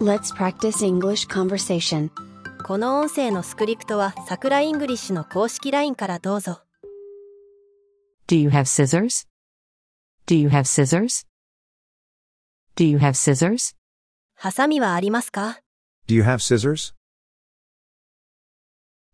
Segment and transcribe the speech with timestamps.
[0.00, 2.10] Let's practice English conversation.
[2.62, 6.60] この音声のスクリプトはさくらイングリッシュの公式 LINE からどうぞ。
[8.26, 9.26] Do you have scissors?
[10.26, 11.26] Do you have scissors?
[12.74, 13.74] Do you have scissors?
[14.34, 15.60] ハサミはありますか
[16.06, 16.92] Do you have scissors?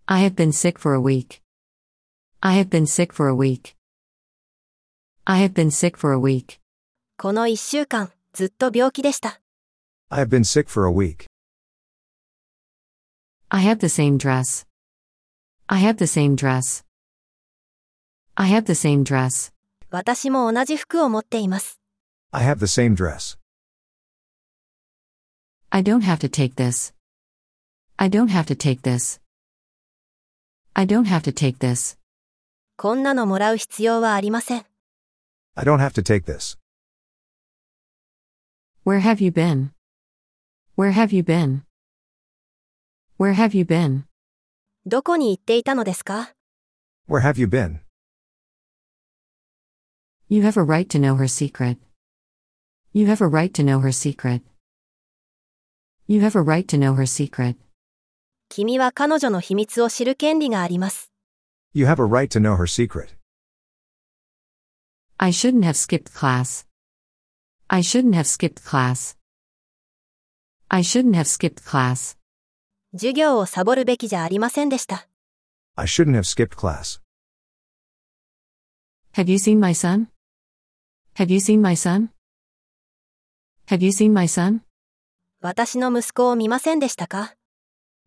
[0.07, 1.43] I have been sick for a week.
[2.41, 3.77] I have been sick for a week.
[5.25, 6.59] I have been sick for a week.
[7.19, 9.42] この一週間、ずっと病気でした。
[10.12, 11.26] I have been sick for a week.
[13.52, 14.66] I have the same dress.
[15.68, 16.84] I have the same dress.
[18.38, 19.52] I have the same dress.
[19.90, 21.80] 私も同じ服を持っています。
[22.32, 23.38] I have the same dress.
[25.70, 26.94] I don't have to take this.
[27.98, 29.20] I don't have to take this.
[30.74, 31.98] I don't have to take this.
[32.78, 34.66] こんなのもらう必要はありません。
[35.56, 36.58] I don't have to take this.
[38.86, 39.72] Where have you been?
[40.76, 41.64] Where have you been?
[43.18, 44.04] Where have you been?
[44.86, 46.34] どこに行っていたのですか
[47.10, 47.80] Where have you been?
[50.30, 51.78] You have a right to know her secret.
[52.94, 54.42] You have a right to know her secret.
[56.08, 57.56] You have a right to know her secret.
[58.50, 61.12] 君は彼女の秘密を知る権利があります。
[61.74, 63.16] You have a right to know her secret.
[65.18, 66.66] I shouldn't have skipped class.
[67.68, 69.18] I shouldn't have skipped class.
[70.72, 72.18] I shouldn't have skipped class.
[72.94, 75.08] 授業をサボるべきじゃありませんでした。
[75.76, 77.02] I shouldn't have skipped class.
[79.14, 80.08] Have you seen my son?
[81.16, 82.10] Have you seen my son?
[83.68, 84.62] Have you seen my son?
[85.42, 87.36] 私の息子を見ませんでしたか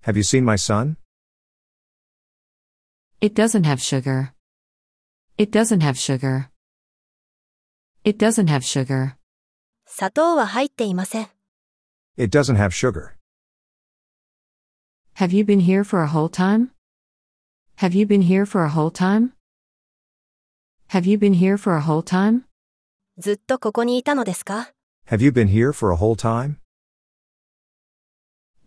[0.05, 0.97] Have you seen my son?
[3.21, 4.33] It doesn't have sugar.
[5.37, 6.51] It doesn't have sugar.
[8.05, 9.17] It doesn't have sugar.
[9.87, 11.29] 砂糖は入っていません。
[12.17, 13.17] It doesn't have sugar.
[15.15, 16.71] Have you been here for a whole time?
[17.77, 19.33] Have you been here for a whole time?
[20.89, 22.45] Have you been here for a whole time?
[23.19, 24.73] ずっとここにいたのですか
[25.09, 26.57] Have you been here for a whole time?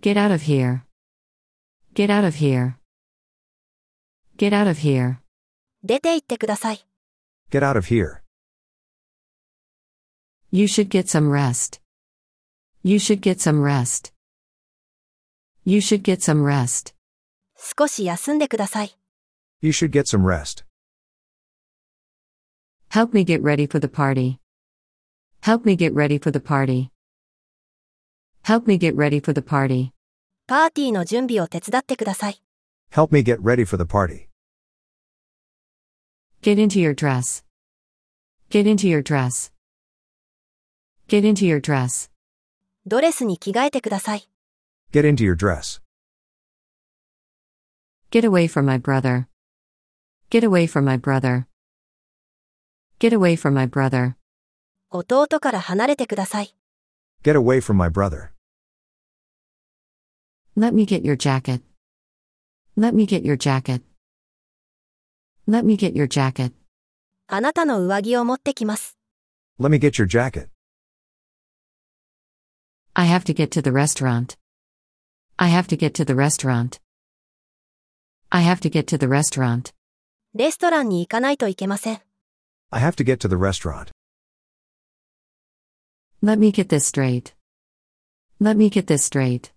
[0.02, 0.82] Get out of here.
[1.94, 2.76] Get out of here.
[4.38, 5.18] Get out of here.
[5.84, 6.86] 出て行ってください。
[7.52, 8.22] Get out of here.
[10.52, 11.82] You should get some rest.
[12.84, 14.12] You should get some rest.
[15.64, 16.94] You should get some rest.
[17.56, 18.98] 少し休んでください。
[19.62, 20.66] You should get some rest.
[22.90, 24.40] Help me get ready for the party.
[25.42, 26.90] Help me get ready for the party.
[28.44, 29.92] Help me get ready for the party.
[30.46, 32.44] パーティーの準備を手伝ってください。
[32.92, 34.28] Help me get ready for the party.
[36.42, 37.46] Get into your dress.
[38.50, 39.54] Get into your dress.
[41.08, 42.10] Get into your dress.
[42.89, 44.29] ドレスに着替えてください。
[44.93, 45.83] Get into your dress.
[48.11, 49.27] Get away from my brother.
[50.31, 51.45] Get away from my brother.
[52.99, 54.15] Get away from my brother.
[54.91, 56.57] 弟から離れてください。
[57.23, 58.31] Get away from my brother.
[60.57, 61.61] Let me get your jacket.
[62.77, 63.83] Let me get your jacket.
[65.47, 66.53] Let me get your jacket.
[67.27, 68.97] あなたの上着を持ってきます。
[69.61, 70.49] Let me get your jacket.
[72.98, 74.38] I have to get to the restaurant.
[75.38, 76.80] I have to get to the restaurant.
[78.30, 79.74] I have to get to the restaurant.
[80.36, 82.02] レストランに行かないといけません。
[82.72, 83.92] I have to get to the restaurant.
[86.24, 87.34] Let me get this straight.
[88.40, 89.52] Let me get this straight.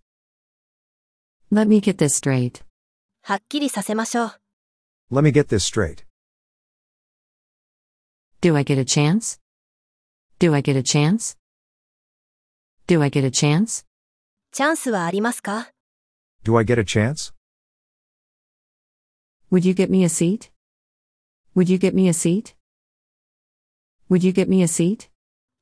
[1.50, 2.64] Let me get this straight.
[3.22, 4.40] はっきりさせましょう。
[5.12, 6.04] Let me get this straight.
[8.40, 9.40] Do I get a chance?
[10.38, 11.36] Do I get a chance?
[12.86, 13.84] Do I get a chance?
[14.52, 15.70] チャンスはありますか
[16.44, 17.32] Do I get a chance?
[19.50, 20.50] Would you get me a seat?
[21.54, 22.54] Would you get me a seat?
[24.10, 25.10] Would you get me a seat?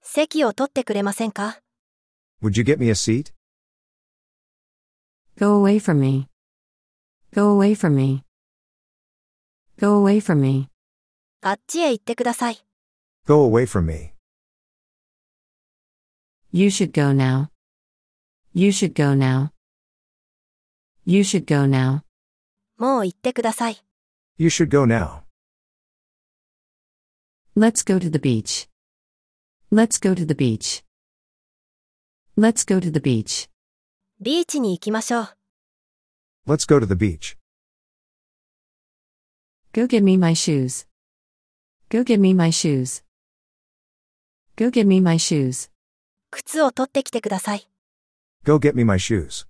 [0.02, 1.60] 席を取ってくれませんか
[2.42, 3.32] Would you get me a seat?
[5.38, 6.28] Go away from me.
[7.34, 8.22] Go away from me.
[9.80, 10.68] Go away from me.
[11.40, 12.64] あっちへ行ってください。
[13.26, 14.12] Go away from me.
[16.52, 17.50] You should go now.
[18.52, 19.50] You should go now.
[21.04, 22.02] You should go now.
[22.78, 23.84] もう行ってください。
[24.38, 25.22] You should go now.
[27.56, 28.68] Let's go to the beach.
[29.72, 30.84] Let's go to the beach.
[32.36, 33.48] Let's go to the beach.
[34.20, 35.28] ビーチに行きましょう。
[36.46, 37.36] Let's go to the beach.
[39.72, 40.86] Go get me my shoes.
[41.90, 43.02] Go get me my shoes.
[44.56, 45.70] Go get me my shoes.
[46.30, 47.68] 靴を取ってきてください。
[48.44, 49.46] Go get me my shoes.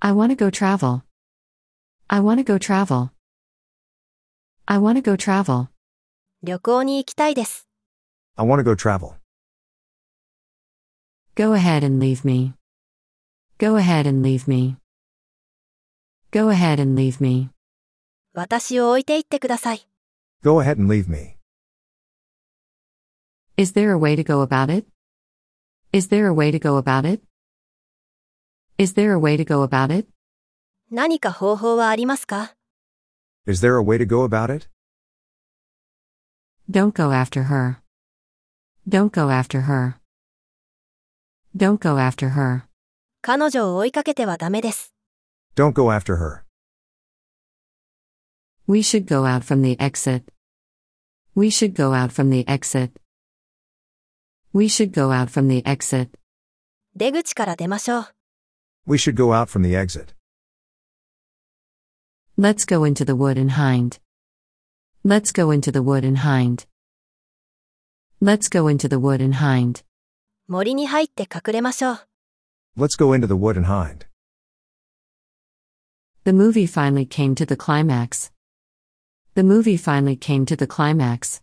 [0.00, 1.02] I want to go travel.
[2.08, 3.10] I want to go travel.
[4.66, 5.68] I want to go travel.
[6.42, 7.68] 旅行に行きたいです。
[8.36, 9.14] I want to go travel.
[11.36, 12.54] Go ahead and leave me.
[13.58, 14.76] Go ahead and leave me.
[16.32, 17.50] Go ahead and leave me.
[18.32, 19.86] 私を置いて行ってください。
[20.42, 21.33] Go ahead and leave me.
[23.56, 24.86] Is there a way to go about it?
[25.92, 27.20] Is there a way to go about it?
[28.78, 30.06] Is there a way to go about it?
[30.90, 32.54] 何か方法はありますか
[33.46, 34.68] Is there a way to go about it?
[36.70, 37.76] Don't go after her.
[38.88, 39.96] Don't go after her.
[41.56, 42.62] Don't go after her.
[43.22, 44.94] 彼女を追いかけてはダメです。
[45.56, 46.42] Don't go after her.
[48.66, 50.24] We should go out from the exit.
[51.34, 52.92] We should go out from the exit.
[54.54, 56.10] We should go out from the exit.
[56.96, 58.04] 出口から出ましょう。
[58.86, 60.14] We should go out from the exit.
[62.36, 64.00] Let's go into the wood and hind.
[65.04, 66.66] Let's go into the wood and hind.
[68.20, 69.84] Let's go into the wood and hind.
[70.48, 71.98] 森に入って隠れましょう。
[72.76, 74.06] Let's go into the wood and hide.
[76.24, 78.32] The movie finally came to the climax.
[79.34, 81.42] The movie finally came to the climax.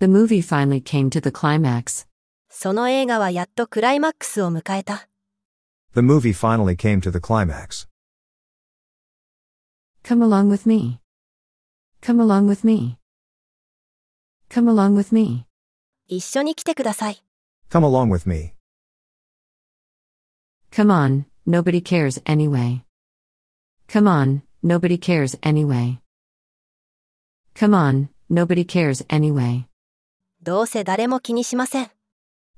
[0.00, 2.06] The movie finally came to the climax.
[2.50, 5.08] その映画はやっとクライマックスを迎えた。
[5.94, 7.88] The movie finally came to the climax.
[10.02, 11.00] Come along with me.
[12.02, 12.98] Come along with me.
[14.50, 15.46] Come along with me.
[16.06, 17.22] 一緒に来てください。
[17.70, 18.52] Come along with me.
[20.70, 22.82] Come on, nobody cares anyway.
[23.88, 25.98] Come on, nobody cares anyway.
[27.54, 29.66] Come on, nobody cares anyway.
[30.41, 31.91] どうせ誰も気にしません。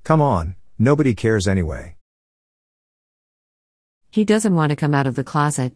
[0.03, 1.95] Come on, nobody cares anyway.
[4.11, 5.73] He doesn't want to come out of the closet.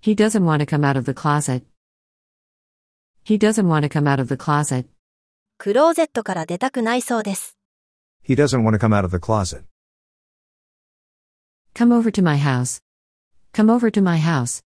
[0.00, 1.62] He doesn't want to come out of the closet.
[3.24, 4.86] He doesn't want to come out of the closet.
[5.58, 7.56] クローゼットから出たくないそうです。
[8.24, 9.64] He doesn't want to come out of the closet.
[11.74, 12.82] Come over to my house.
[13.52, 14.62] Come over to my house.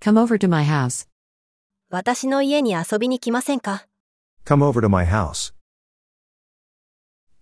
[0.00, 1.08] Come over to my house.
[1.90, 3.86] 私の家に遊びに来ませんか
[4.45, 5.53] Come over to my house.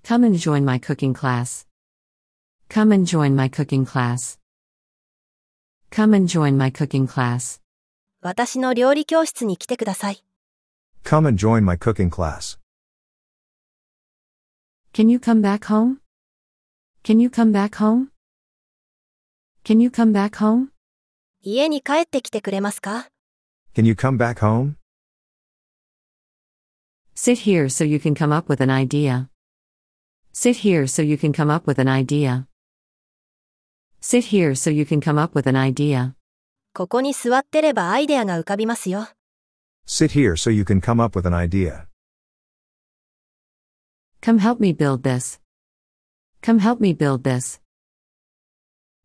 [0.03, 1.65] Come and join my cooking class.
[2.69, 4.37] Come and join my cooking class.
[5.89, 7.61] Come and join my cooking class.
[8.21, 10.23] 私の料理教室に来てください。
[11.03, 12.59] Come and join my cooking class.
[14.93, 15.99] Can you come back home?
[17.03, 18.07] Can you come back home?
[19.63, 20.69] Can you come back home?
[21.41, 23.07] 家に帰ってきてくれますか
[23.75, 24.73] Can you come back home?
[27.24, 29.28] Sit here so you can come up with an idea.
[30.32, 32.48] Sit here so you can come up with an idea.
[34.00, 36.16] Sit here so you can come up with an idea.
[36.74, 39.06] ここに座ってればアイデアが浮かびますよ。
[39.86, 41.86] Sit here so you can come up with an idea.
[44.20, 45.38] Come help me build this.
[46.42, 47.60] Come help me build this.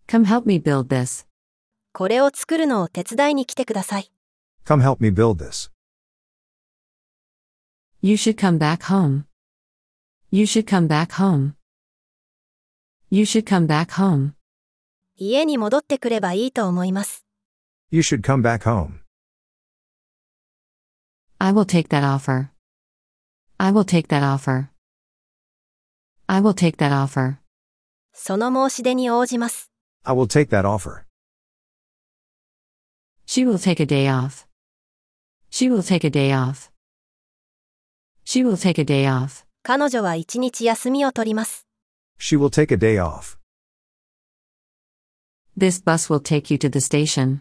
[0.07, 1.27] Come help me build this.
[1.93, 4.11] これを作るのを手伝いに来てください。
[4.65, 5.69] Come help me build this.
[8.00, 9.26] You should come back home.
[10.30, 11.54] You should come back home.
[13.10, 14.32] You should come back home.
[15.16, 17.24] 家に戻ってくればいいと思います。
[17.90, 19.00] You should come back home.
[21.38, 22.48] I will take that offer.
[23.58, 24.68] I will take that offer.
[26.26, 27.36] I will take that offer.
[28.12, 29.70] その申し出に応じます。
[30.04, 31.04] I will take that offer.
[33.26, 34.46] She will take a day off.
[35.50, 36.70] She will take a day off.
[38.26, 39.44] She will take a day off.
[39.62, 41.66] 彼女は一日休みを取ります。
[42.18, 43.38] She will take a day off.
[45.56, 47.40] This bus will take you to the station.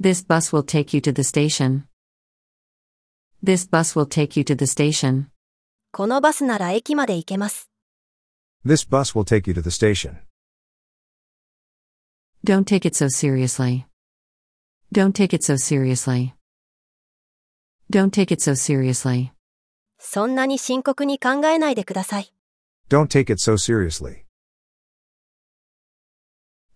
[0.00, 1.84] This bus will take you to the station.
[3.42, 5.26] This bus will take you to the station.
[5.90, 7.68] このバスなら駅まで行けます。
[8.64, 10.18] This bus will take you to the station.
[12.44, 13.86] Don't take it so seriously.
[14.92, 16.34] Don't take it so seriously.
[17.90, 19.32] Don't take it so seriously.
[20.06, 22.32] そんなに深刻に考えないでください。
[22.88, 24.24] Don't take it so seriously.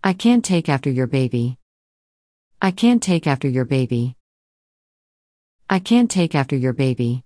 [0.00, 1.59] I can't take after your baby.
[2.61, 4.17] I can't take after your baby.
[5.69, 7.25] I can't take after your baby.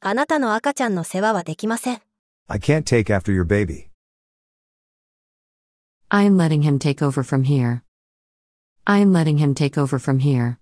[0.00, 2.02] あなたの赤ちゃんの世話はできません。
[2.48, 3.90] I can't take after your baby.
[6.08, 7.82] I am letting him take over from here.
[8.84, 10.58] I am letting him take over from here.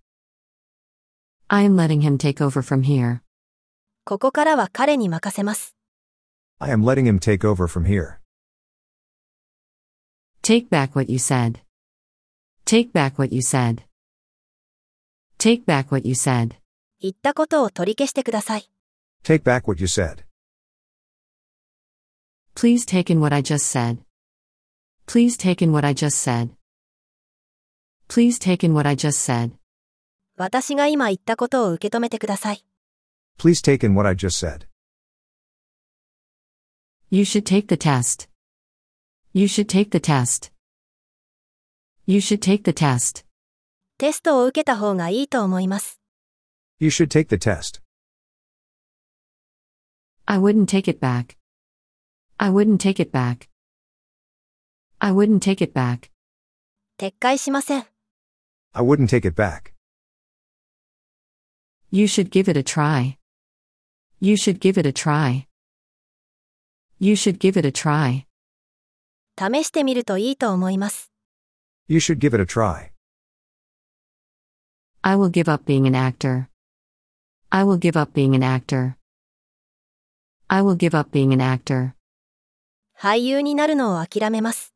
[1.49, 3.23] I am letting him take over from here.
[4.06, 5.78] ここからは彼に任せます。
[6.60, 8.18] I am letting him take over from here.
[10.42, 11.62] Take back what you said.
[12.66, 13.84] Take back what you said.
[15.38, 16.56] Take back what you said.
[17.00, 18.70] 言ったことを取り消してください。
[19.24, 20.26] Take back what you said.
[22.56, 24.00] Please take in what I just said.
[25.08, 26.50] Please take in what I just said.
[28.10, 29.54] Please take in what I just said.
[30.36, 32.66] 私が今言ったことを受け止めてください。
[33.39, 34.67] Please take in what I just said.
[37.11, 38.29] You should take the test.
[39.33, 40.51] You should take the test.
[42.05, 43.25] You should take the test.
[43.99, 46.01] テストを受けた方がいいと思います。
[46.79, 47.81] You should take the test.
[50.27, 51.37] I wouldn't take it back.
[52.37, 53.49] I wouldn't take it back.
[54.99, 56.11] I wouldn't take it back.
[56.99, 57.87] 撤回しません。
[58.73, 59.73] I wouldn't take it back.
[61.91, 63.17] You should give it a try.
[64.23, 65.47] You should give it a try.
[66.99, 68.27] You should give it a try.
[69.39, 71.13] 試してみるといいと思います。
[71.89, 72.91] You should give it a try.
[75.03, 76.49] I will give up being an actor.
[77.51, 78.97] I will give up being an actor.
[80.49, 81.93] I will give up being an actor.
[82.99, 84.75] 俳優になるのを諦めます。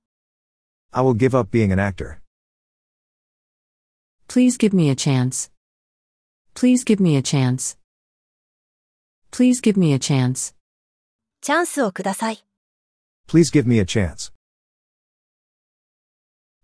[0.92, 2.19] I will give up being an actor.
[4.28, 5.50] Please give me a chance.
[6.54, 7.76] Please give me a chance.
[9.31, 10.54] Please give me a chance.
[11.40, 12.45] チャンスをください。
[13.28, 14.33] Please give me a chance.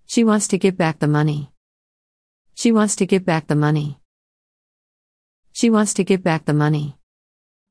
[0.07, 1.49] She wants to give back the money.
[2.55, 3.99] She wants to give back the money.
[5.52, 6.95] She wants to give back the money.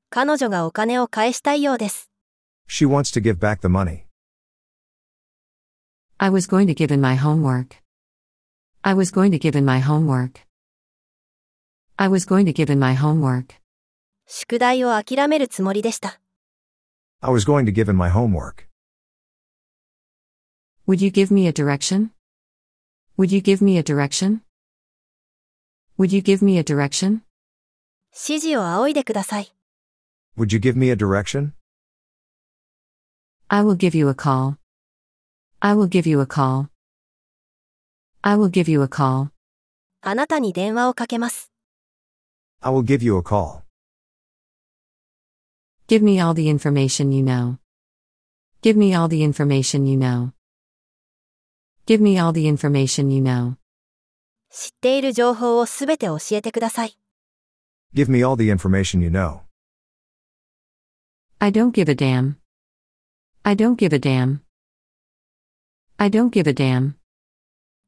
[0.09, 2.09] 彼女がお金を返したいようです。
[2.69, 4.05] She wants to give back the money.
[6.17, 7.77] I was going to give in my homework.
[8.81, 10.41] I was going to give in my homework.
[11.97, 13.55] I was going to give in my homework.
[14.31, 16.19] 宿題を諦めるつもりでした。
[17.21, 18.67] I was going to give in my homework.
[20.87, 22.11] Would you give me a direction?
[23.17, 24.41] Would you give me a direction?
[25.97, 27.21] Would you give me a direction?
[28.13, 29.53] 指示を仰いでください。
[30.37, 31.53] Would you give me a direction?
[33.47, 34.57] I will give you a call.
[35.59, 36.69] I will give you a call.
[38.21, 39.29] I will give you a call.
[40.01, 41.51] あなたに電話をかけます。
[42.61, 43.60] I will give you a call.
[45.91, 47.59] Give me all the information you know.
[48.61, 50.33] Give me all the information you know.
[51.85, 53.55] Give me all the information you know.
[54.49, 56.97] 知っている情報をすべて教えてください。
[57.93, 59.41] Give me all the information you know.
[61.39, 62.35] I don't give a damn.
[63.43, 64.41] I don't give a damn.
[65.97, 66.95] I don't give a damn.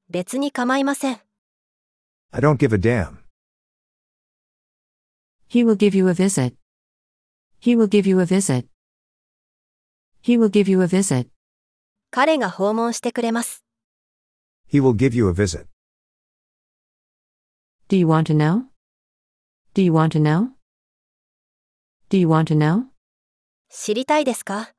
[0.10, 1.20] 別に構いません。
[2.32, 3.18] I don't give a damn.
[5.50, 6.54] He will give you a visit.
[7.64, 8.68] He will give you a visit.
[10.22, 11.30] He will give you a visit.
[12.12, 13.64] 彼が訪問してくれます。
[14.72, 15.66] He will give you a visit.
[17.88, 18.66] Do you want to know?
[19.74, 20.50] Do you want to know?
[22.10, 22.86] Do you want to know?
[23.70, 24.74] 知りたいですか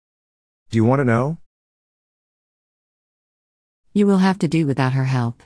[0.71, 1.37] Do you want to know?
[3.95, 5.43] You will have to do without her help.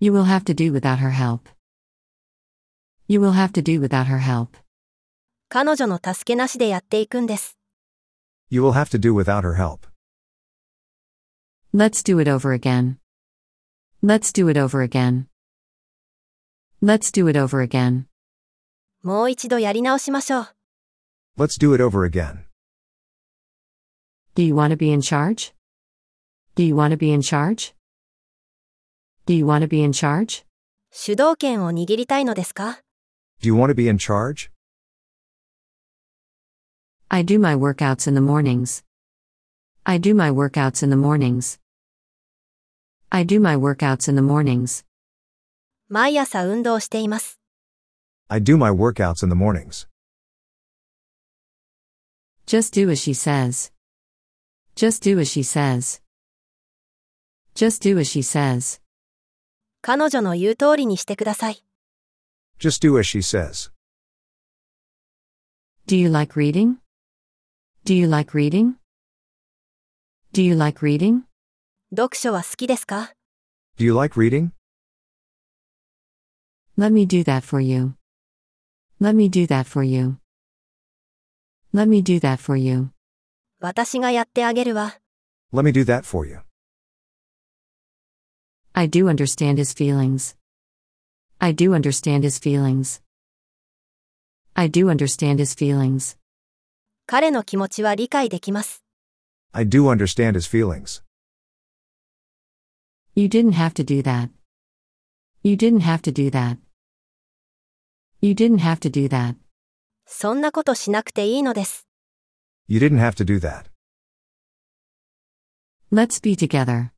[0.00, 1.48] You will have to do without her help.
[3.08, 4.56] You will have to do without her help.
[5.53, 7.59] 彼女の助けなしでやっていくんです。
[8.49, 9.81] You will have to do without her help.
[11.71, 12.95] Let's do it over again.
[14.03, 15.27] Let's do it over again.
[16.81, 18.05] Let's do it over again.
[19.03, 20.47] もう一度やり直しましょう。
[21.37, 22.45] Let's do it over again.
[24.33, 25.53] Do you want to be in charge?
[26.55, 27.75] Do you want to be in charge?
[29.27, 30.45] Do you want to be in charge?
[30.89, 32.79] 主導権を握りたいのですか
[33.39, 34.52] Do you want to be in charge?
[37.12, 38.82] I do my workouts in the mornings.
[39.84, 41.58] I do my workouts in the mornings.
[43.10, 44.84] I do my workouts in the mornings.
[45.88, 47.40] 毎朝運動しています。
[48.28, 49.88] I do my workouts in the mornings.
[52.46, 53.72] Just do as she says.
[54.76, 56.02] Just do as she says.
[57.54, 58.80] Just do as she says.
[59.80, 61.64] 彼女の言う通りにしてください。
[62.58, 63.70] Just do as she says.
[65.86, 66.76] Do you like reading?
[67.84, 68.74] Do you like reading?
[70.32, 71.22] Do you like reading?
[71.90, 73.12] 読書は好きですか
[73.78, 74.50] Do you like reading?
[76.76, 77.94] Let me do that for you.
[79.00, 80.18] Let me do that for you.
[81.72, 82.90] Let me do that for you.
[83.60, 84.98] 私がやってあげるわ。
[85.52, 86.40] Let me do that for you.
[88.74, 90.36] I do understand his feelings.
[91.40, 93.00] I do understand his feelings.
[94.54, 96.16] I do understand his feelings.
[97.05, 98.83] 彼の気持ちは理解できます。
[99.51, 101.03] I do understand his feelings.
[103.15, 104.29] You didn't have to do that.
[105.43, 106.57] You didn't have to do that.
[108.21, 109.35] You didn't have to do that.
[110.05, 111.87] そんなことしなくていいのです。
[112.67, 113.65] You didn't have to do that.
[115.91, 116.91] Let's be together.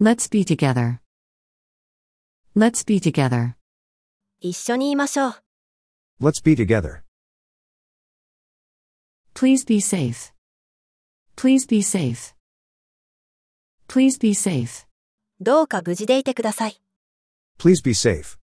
[0.00, 0.98] Let's be together.
[2.56, 3.54] Let's be together.
[4.40, 5.34] 一緒にいましょう。
[6.20, 7.05] Let's be together.
[9.35, 10.33] Please be safe.
[11.35, 12.35] Please be safe.
[13.87, 14.87] Please be safe.
[15.39, 16.81] どうか無事でいてください。
[17.57, 18.37] Please be safe.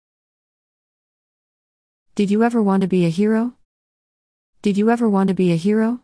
[2.15, 3.53] Did you ever want to be a hero?
[4.61, 5.99] Did you ever want to be a hero?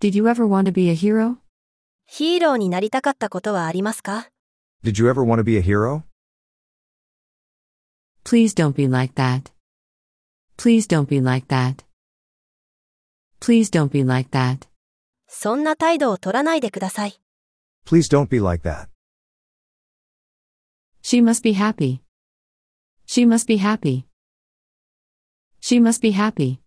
[0.00, 1.36] Did you ever want to be a hero?
[2.06, 4.28] ヒーローになりたかったことはありますか
[4.82, 6.02] Did you ever want to be a hero?
[8.24, 9.52] Please don't be like that.
[10.56, 11.84] Please don't be like that.
[13.41, 14.67] Please don't be like that.
[15.27, 17.19] そんな態度を取らないでください。
[17.87, 18.87] Please don't be like that.
[21.01, 22.01] She must be happy.
[23.07, 24.05] She must be happy.
[25.59, 26.59] She must be happy.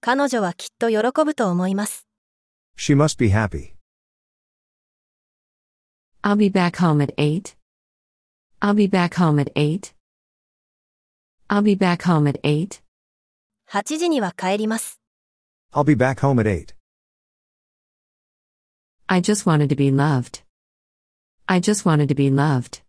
[0.00, 2.08] 彼女はきっと喜ぶと思います。
[2.76, 3.76] She must be happy.
[6.22, 7.56] I'll be back home at 8.
[8.60, 9.94] I'll be back home at 8.
[11.48, 12.82] I'll be back home at 8.
[13.70, 15.00] 8時には帰ります。
[15.75, 16.73] I'll be back home at 8.
[19.07, 20.43] I just wanted to be loved.
[21.47, 22.81] I just wanted to be loved.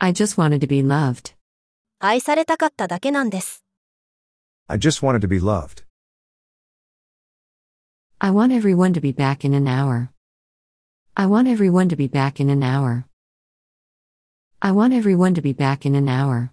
[0.00, 1.34] I just wanted to be loved.
[2.00, 3.64] 愛されたかっただけなんです。
[4.66, 5.84] I just wanted to be loved.
[8.18, 10.08] I want everyone to be back in an hour.
[11.14, 13.04] I want everyone to be back in an hour.
[14.60, 16.50] I want everyone to be back in an hour.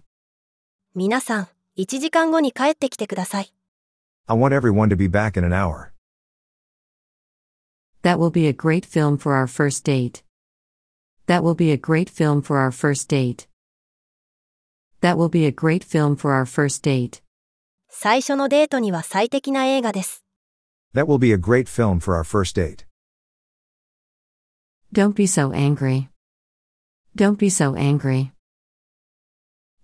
[0.94, 3.52] 皆さん、1時間後に帰ってきてください。
[4.28, 5.92] I want everyone to be back in an hour.
[8.02, 10.22] That will be a great film for our first date.
[11.26, 13.46] That will be a great film for our first date.
[15.00, 17.22] That will be a great film for our first date.
[17.88, 20.24] 最初のデートには最適な映画です。
[20.94, 22.86] That will be a great film for our first date.
[24.92, 26.08] Don't be so angry.
[27.16, 28.30] Don't be so angry.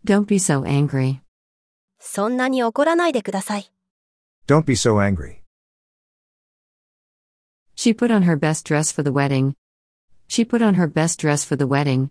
[0.04, 1.20] Don't be so angry.
[1.98, 3.70] そんなに怒らないでください。
[4.46, 5.42] Don't be so angry.
[7.74, 9.54] She put on her best dress for the wedding.
[10.26, 12.10] She put on her best dress for the wedding.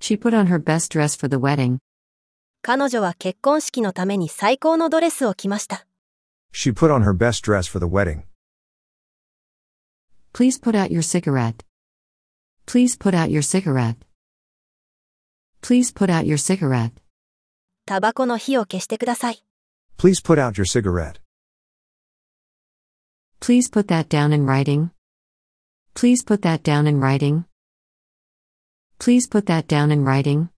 [0.00, 1.78] She put on her best dress for the wedding.
[2.62, 5.86] 彼女は結婚式のために最高のドレスを着ました。
[6.52, 8.24] She put on her best dress for the wedding.
[10.32, 11.64] Please put out your cigarette.
[12.66, 13.96] Please put out your cigarette.
[15.62, 16.92] Please put out your cigarette.
[17.86, 19.44] タバコの火を消してください。
[19.98, 21.18] Please put out your cigarette.
[23.40, 24.90] Please put that down in writing.
[25.94, 27.44] Please put that down in writing.
[28.98, 30.48] Please put that down in writing.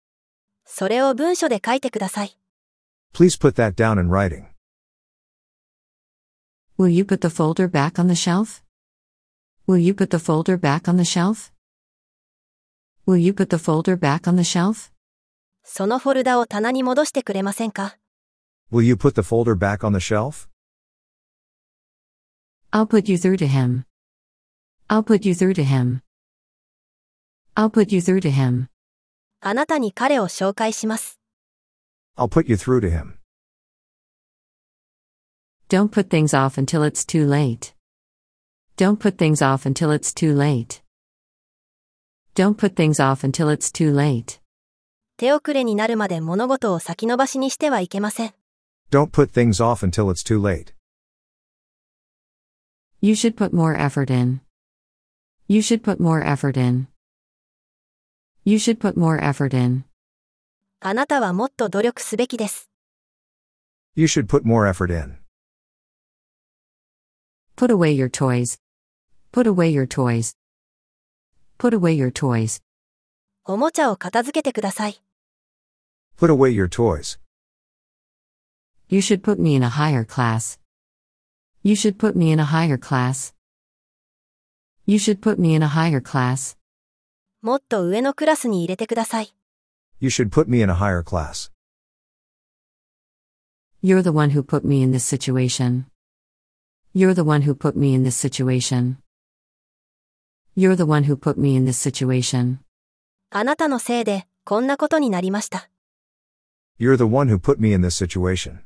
[0.64, 2.38] それを文書で書いてください。
[3.14, 4.46] Please put that down in writing.
[6.78, 8.62] Will you put the folder back on the shelf?
[9.66, 11.52] Will you put the folder back on the shelf?
[13.06, 14.92] Will you put the folder back on the shelf?
[15.64, 17.96] そのフォルダを棚に戻してくれませんか
[18.70, 20.48] Will you put the folder back on the shelf?
[22.72, 23.84] I'll put you through to him.
[24.90, 26.02] I'll put you through to him.
[27.56, 28.68] I'll put you through to him.
[29.40, 31.20] あなたに彼を紹介します。
[32.16, 33.18] I'll put you through to him.
[35.68, 37.74] Don't put things off until it's too late.
[38.76, 40.82] Don't put things off until it's too late.
[42.34, 44.40] Don't put things off until it's too late.
[45.16, 48.34] 手遅れになるまで物事を先延ばしにしてはいけません。
[48.90, 50.72] Don't put things off until it's too late.
[53.00, 54.40] You should put more effort in.
[55.48, 56.88] You should put more effort in.
[58.44, 59.84] You should put more effort in.
[60.80, 62.70] あなたはもっと努力すべきです。
[63.94, 65.18] You should put more effort in.
[67.56, 68.58] Put away your toys.
[69.32, 70.36] Put away your toys.
[71.58, 72.60] Put away your toys.
[73.44, 75.00] おもちゃを片付けてください。
[76.18, 77.18] Put away your toys.
[78.90, 80.58] You should put me in a higher class.
[81.64, 83.34] You should put me in a higher class.
[84.86, 86.56] You should put me in a higher class.
[87.42, 89.34] もっと上のクラスに入れてください。
[89.98, 91.50] You should put me in a higher class.
[93.82, 95.86] You're the one who put me in this situation.
[96.94, 98.98] You're the one who put me in this situation.
[100.56, 102.58] You're the one who put me in this situation.
[103.30, 105.68] あなたのせいで、こんなことになりました。
[106.78, 108.60] You're the one who put me in this situation.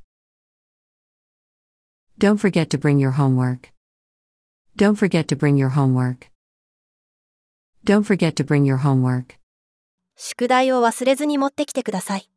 [2.18, 3.72] Don't forget to bring your homework.
[4.76, 6.30] Don't forget to bring your homework.
[7.84, 9.38] Don't forget to bring your homework.
[10.16, 12.30] 宿題を忘れずに持ってきてください。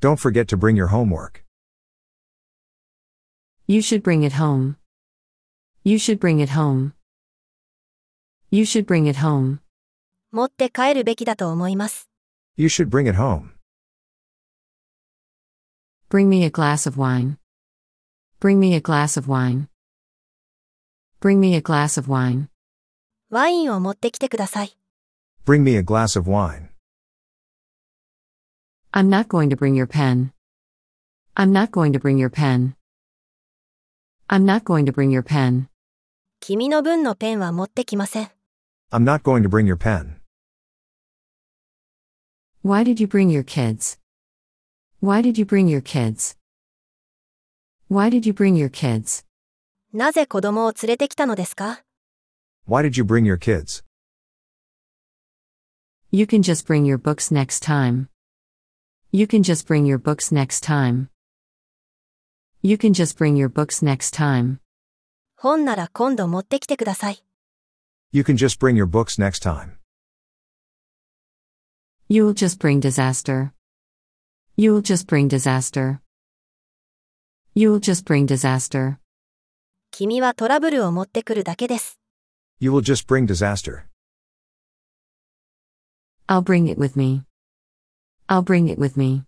[0.00, 1.44] Don't forget to bring your homework.
[3.66, 4.76] You should bring it home.
[5.84, 6.92] You should bring it home.
[8.50, 9.60] You should bring it home.
[10.32, 12.10] 持って帰るべきだと思います。
[12.56, 13.50] You should bring it home.
[16.10, 17.36] Bring me a glass of wine.
[18.40, 19.68] Bring me a glass of wine.
[21.20, 22.48] Bring me a glass of wine.
[23.30, 24.76] ワインを持ってきてください。
[25.46, 26.68] Bring me a glass of wine.
[28.92, 30.32] I'm not going to bring your pen.
[31.34, 32.76] I'm not going to bring your pen.
[34.28, 35.68] I'm not going to bring your pen.
[36.40, 38.30] 君の分のペンは持ってきません。
[38.92, 40.20] I'm not going to bring your pen.
[42.62, 43.98] Why did you bring your kids?
[45.00, 46.36] Why did you bring your kids?
[47.88, 49.24] Why did you bring your kids?
[49.92, 51.82] なぜ子供を連れてきたのですか
[52.66, 53.84] Why did you bring your kids?
[56.10, 58.08] You can just bring your books next time.
[59.12, 61.08] You can just bring your books next time.
[62.62, 64.58] You can just bring your books next time.
[65.36, 67.24] 本なら今度持ってきてください。
[68.12, 69.72] You can just bring your books next time.
[72.08, 73.52] You will just bring disaster.
[74.56, 76.00] You will just bring disaster.
[77.54, 78.96] You will just bring disaster.
[79.90, 82.00] 君はトラブルを持ってくるだけです。
[82.58, 83.84] You will just bring disaster.
[86.26, 87.24] I'll bring it with me.
[88.26, 89.24] I'll bring it with me.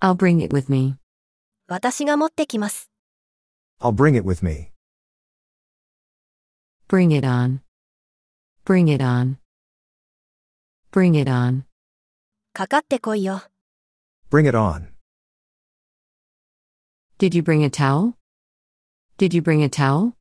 [0.00, 0.96] I'll bring it with me.
[1.68, 2.90] 私が持ってきます。
[3.80, 4.72] I'll bring it with me.
[6.88, 7.60] Bring it on.
[8.64, 9.36] Bring it on.
[10.92, 11.62] Bring it on.
[12.52, 13.42] かかってこいよ。
[14.30, 14.89] Bring it on.
[17.20, 18.14] Did you bring a towel?
[19.16, 20.12] Did you bring a towel?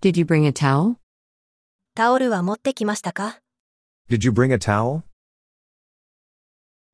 [0.00, 0.96] Did you bring a towel?
[1.94, 3.40] タオルは持ってきましたか
[4.08, 5.02] Did you bring a towel?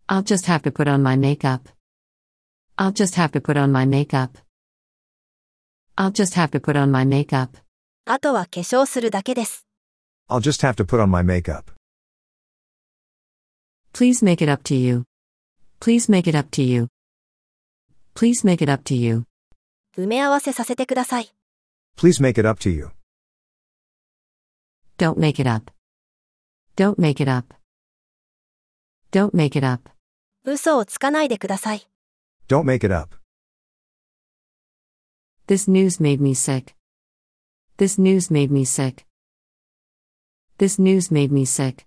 [0.09, 1.69] I'll just have to put on my makeup.
[2.79, 4.39] I'll just have to put on my makeup.
[5.97, 7.59] I'll just have to put on my makeup.
[8.07, 9.67] あとは化粧するだけです。
[10.29, 11.73] I'll just have to put on my makeup.
[13.93, 15.05] Please make it up to you.
[15.81, 16.89] Please make it up to you.
[18.15, 19.25] Please make it up to you.
[19.97, 21.35] 埋め合わせさせてください。
[21.97, 22.91] Please make it up to you.
[24.99, 25.73] Don't make it up.
[26.77, 27.55] Don't make it up.
[29.13, 29.91] Don't make it up.
[30.45, 31.89] 嘘をつかないでください。
[32.49, 33.17] Don't make it up.
[35.47, 36.75] This news made me sick.
[37.79, 39.05] This news made me sick.
[40.59, 41.85] This news made me sick.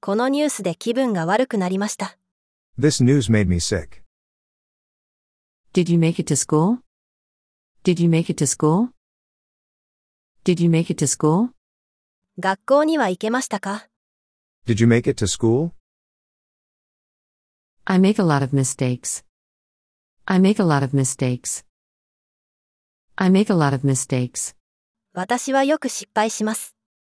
[0.00, 2.16] このニュースで気分が悪くなりました。
[2.78, 4.01] This news made me sick.
[5.72, 6.78] Did you make it to school?
[7.84, 8.90] Did you make it to school?
[10.44, 11.50] Did you make it to school?
[12.38, 13.88] 学校には行けましたか
[14.66, 15.72] Did you make it to school?
[17.84, 19.24] I make a lot of mistakes.
[20.26, 21.64] I make a lot of mistakes.
[23.16, 24.54] I make a lot of mistakes.
[25.14, 26.74] 私はよく失敗します。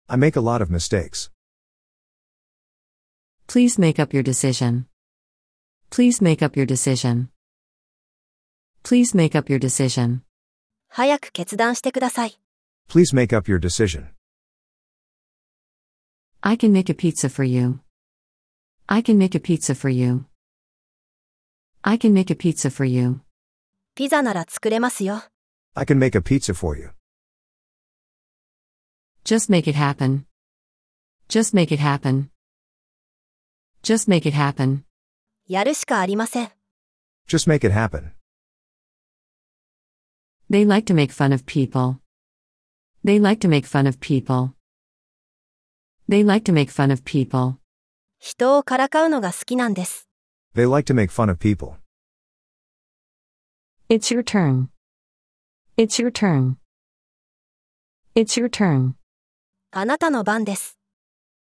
[0.09, 1.31] I make a lot of mistakes.
[3.47, 4.87] Please make up your decision.
[5.91, 7.29] Please make up your decision.
[8.87, 10.21] Please make up your decision.
[10.89, 12.39] 早く決断してください。
[12.89, 14.09] Please make up your decision.
[16.41, 17.81] I can make a pizza for you.
[18.87, 20.27] I can make a pizza for you.
[21.83, 23.21] I can make a pizza for you.
[23.95, 25.23] ピザなら作れますよ。
[25.75, 26.91] I can make a pizza for you.
[29.25, 30.27] Just make it happen.
[31.29, 32.29] Just make it happen.
[33.83, 34.83] Just make it happen.
[35.49, 36.51] やるしかありません。
[37.29, 38.13] Just make it happen.
[40.51, 42.01] They like to make fun of people.
[43.05, 44.55] They like to make fun of people.
[46.09, 47.59] They like to make fun of people.
[48.19, 50.09] 人をからかうのが好きなんです。
[50.55, 51.77] They like to make fun of people.
[53.89, 54.69] It's your turn.
[55.77, 56.57] It's your turn.
[58.15, 58.95] It's your turn.
[59.71, 60.79] あなたの番です。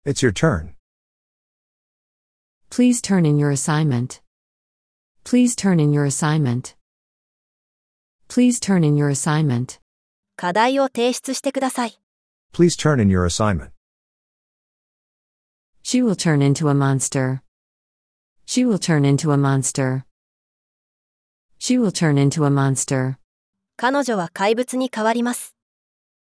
[0.06, 0.74] It's your turn.
[2.70, 4.20] Please turn in your assignment.
[5.24, 6.74] Please turn in your assignment.
[8.28, 9.78] Please turn in your assignment.
[10.36, 12.00] 課題を提出してください。
[12.52, 13.70] Please turn in your assignment.
[15.84, 17.42] She will turn into a monster.
[18.46, 20.04] She will turn into a monster.
[21.58, 23.18] She will turn into a monster.
[23.76, 25.54] 彼女は怪物に変わります。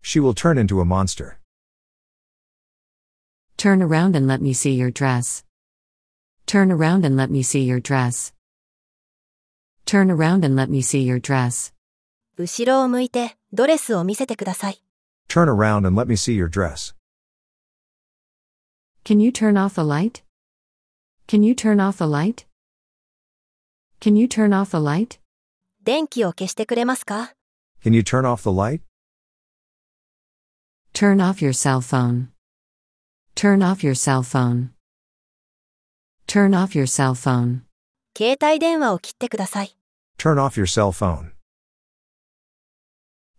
[0.02, 1.38] She will turn into a monster.
[3.56, 5.44] Turn around and let me see your dress.
[6.46, 8.32] Turn around and let me see your dress.
[9.86, 11.72] Turn around and let me see your dress.
[12.41, 14.81] 後ろを向いて、ドレスを見せてください。
[15.27, 16.95] Turn around and let me see your dress.
[19.03, 20.23] Can you turn off the light?
[21.27, 22.45] Can you turn off the light?
[23.99, 25.19] Can you turn off the light?
[25.83, 27.33] 電気を消してくれますか
[27.83, 28.79] Can you turn off the light?
[30.93, 32.29] Turn off your cell phone.
[33.35, 34.69] Turn off your cell phone.
[36.25, 37.63] Turn off your cell phone.
[38.17, 39.75] 携帯電話を切ってください。
[40.17, 41.38] Turn off your cell phone.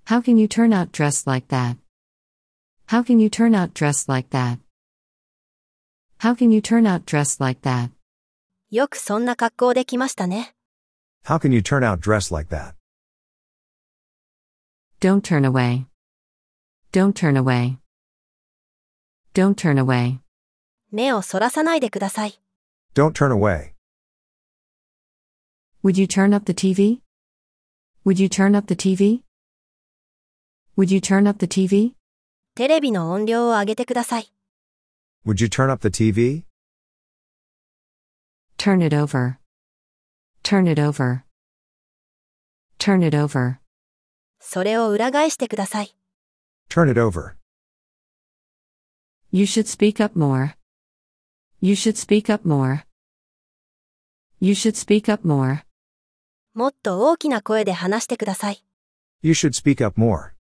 [0.10, 1.78] How can you turn out dressed like that?
[2.88, 4.60] How can you turn out dressed like that?
[6.20, 7.92] How can you turn out dressed like that?
[8.70, 10.54] よくそんな格好で来ましたね。
[11.26, 12.76] How can you turn out dressed like that?
[15.00, 15.86] Don't turn away.
[16.92, 17.78] Don't turn away.
[19.34, 20.20] Don't turn away.
[20.92, 22.40] 目をそらさないでください。
[22.94, 23.74] Don't turn away.
[25.84, 27.02] Would you turn up the TV?
[28.06, 29.24] Would you turn up the TV?
[30.81, 31.93] Would you turn up the TV?
[32.55, 34.33] テレビの音量を上げてください。
[35.27, 36.45] Would you turn up the TV?
[38.57, 39.37] Turn it over.
[40.43, 41.25] Turn it over.
[42.79, 43.59] Turn it over.
[44.39, 45.95] それを裏返してください。
[46.71, 47.35] Turn it over.
[49.33, 50.55] You should speak up more.
[51.61, 52.87] You should speak up more.
[54.41, 55.63] You should speak up more.
[56.55, 58.65] もっと大きな声で話してください。
[59.21, 60.40] You should speak up more.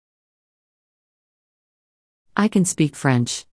[2.34, 3.46] I can speak French.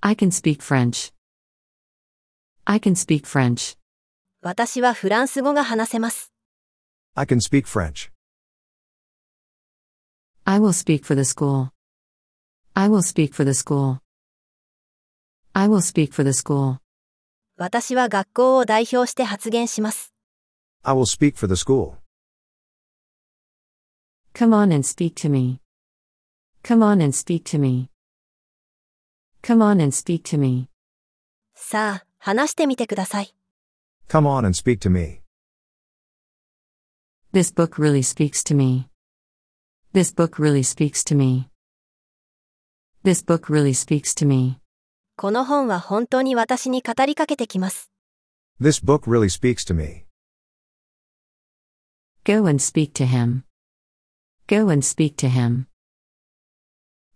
[0.00, 1.12] I can speak French.
[2.64, 3.76] I can speak French.
[4.40, 6.32] 私はフランス語が話せます。
[7.14, 8.10] I can speak French.
[10.44, 11.70] I will speak for the school.
[12.74, 13.98] I will speak for the school.
[15.52, 16.78] I will speak for the school.
[17.56, 20.12] 私は学校を代表して発言します。
[20.82, 21.96] I will speak for the school.
[24.34, 25.60] Come on and speak to me.
[26.66, 27.90] Come on and speak to me.
[29.42, 30.68] Come on and speak to me.
[31.54, 33.34] さあ、話してみてください。
[34.08, 35.22] Come on and speak to me.
[37.32, 38.88] This book really speaks to me.
[39.92, 41.48] This book really speaks to me.
[43.04, 44.60] This book really speaks to me.
[45.16, 47.90] この本は本当に私に語りかけてきます。
[48.60, 50.06] This book really speaks to me.
[52.24, 53.42] Go and speak to him.
[54.46, 55.66] Go and speak to him.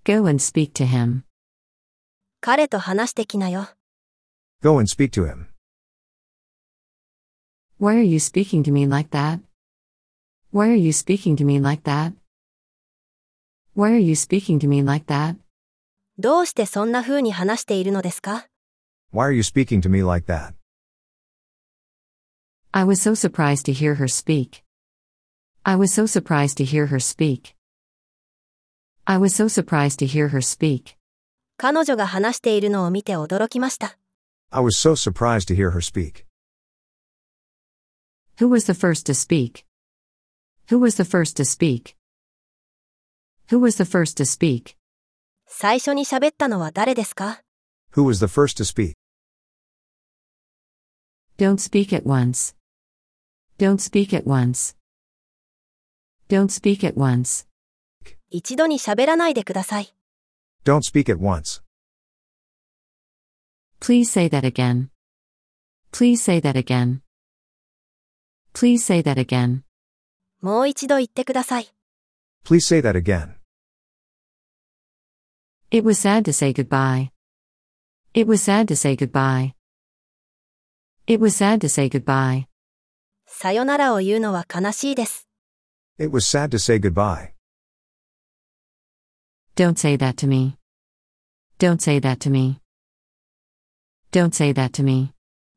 [0.05, 1.23] Go and speak to him.
[2.41, 3.69] 彼と話してきなよ。
[4.63, 5.47] Go and speak to him.
[7.79, 9.41] Why are you speaking to me like that?
[10.53, 12.15] Why are you speaking to me like that?
[13.75, 15.37] Why are you speaking to me like that?
[16.19, 18.47] どうしてそんな風に話しているのですか
[19.13, 20.55] Why are you speaking to me like that?
[22.73, 24.63] I was so surprised to hear her speak.
[25.63, 27.55] I was so surprised to hear her speak.
[29.05, 30.97] I was so surprised to hear her speak.
[31.59, 33.99] 彼女が話しているのを見て驚きました。
[34.51, 36.27] I was so surprised to hear her speak.
[38.39, 39.65] Who was the first to speak?
[40.69, 41.97] Who was the first to speak?
[43.51, 44.77] Who was the first to speak?
[45.47, 47.41] 最初に喋ったのは誰ですか
[47.95, 48.95] Who was the first to speak?
[51.39, 52.55] Don't speak at once.
[53.59, 54.77] Don't speak at once.
[56.29, 57.47] Don't speak at once.
[58.32, 59.94] 一度に喋らないでください。
[60.64, 61.62] Don't speak at once.
[63.82, 64.90] Please say that again.
[65.92, 67.02] Please say that again.
[68.54, 69.64] Please say that again.
[70.42, 71.74] もう一度言ってください。
[72.46, 73.36] Please say that again.
[75.70, 77.12] It was sad to say goodbye.
[78.14, 79.54] It was sad to say goodbye.
[81.06, 82.46] It was sad to say goodbye.
[83.26, 85.28] さよならを言うのは悲しいです。
[86.00, 87.32] It was sad to say goodbye.
[89.61, 90.59] Don't say that to me.
[91.59, 92.61] Don't say that to me.
[94.13, 95.13] Don't say that to me.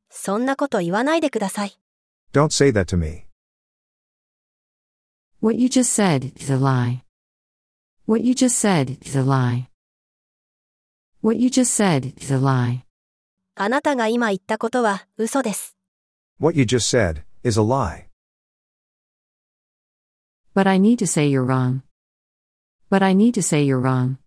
[0.09, 1.77] そんなこと言わないでください。
[2.33, 3.25] Don't say that to me.
[5.41, 7.03] What you just said is a lie.
[8.05, 9.67] What you just said is a lie.
[11.21, 12.83] What you just said is a lie.
[13.55, 15.75] あなたが今言ったことは嘘です。
[16.39, 18.05] What you just said is a lie.
[20.55, 21.81] But I need to say you're wrong.
[22.89, 24.17] But I need to say you're wrong.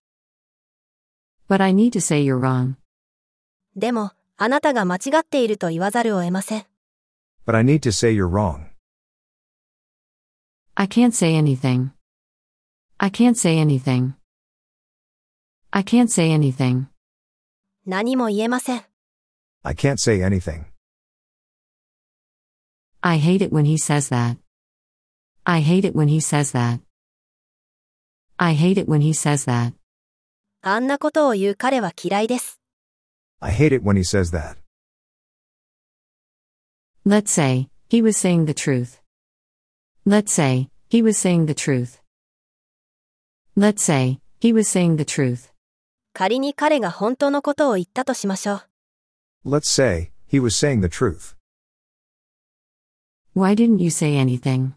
[1.49, 2.77] But I need to say you're wrong.
[3.77, 6.67] でも、あなたが間違っていると言わざるを得ません。
[7.47, 8.67] But I need to say you're wrong.
[10.75, 11.91] I can't say anything.
[12.99, 14.15] I can't say anything.
[15.71, 16.87] I can't say anything.
[17.85, 18.83] 何も言えません。
[19.65, 20.65] I can't say anything.
[23.01, 24.39] I hate it when he says that.
[25.45, 26.81] I hate it when he says that.
[28.37, 29.75] I hate it when he says that.
[30.63, 32.61] あんなことを言う彼は嫌いです。
[33.41, 34.57] I hate it when he says that.
[37.05, 39.01] Let's say, he was saying the truth.
[40.07, 42.01] Let's say, he was saying the truth.
[43.57, 45.53] Let's say, he was saying the truth.
[46.15, 48.63] 仮に彼が本当のことを言ったとしましょう。
[49.45, 51.35] Let's say, he was saying the truth.
[53.35, 54.75] Why didn't you say anything?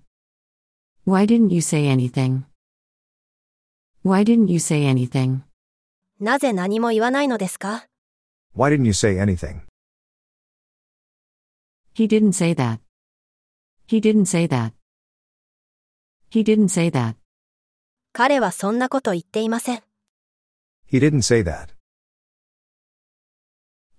[1.05, 2.45] Why didn't you say anything?
[4.03, 5.41] Why didn't you say anything?
[6.19, 7.87] なぜ何も言わないのですか
[8.55, 9.61] Why didn't you say anything?
[11.93, 12.79] He didn't say that.
[13.87, 14.73] He didn't say that.
[16.29, 17.15] He didn't say that.
[18.13, 19.83] 彼はそんなこと言っていません。
[20.91, 21.75] He didn't say that.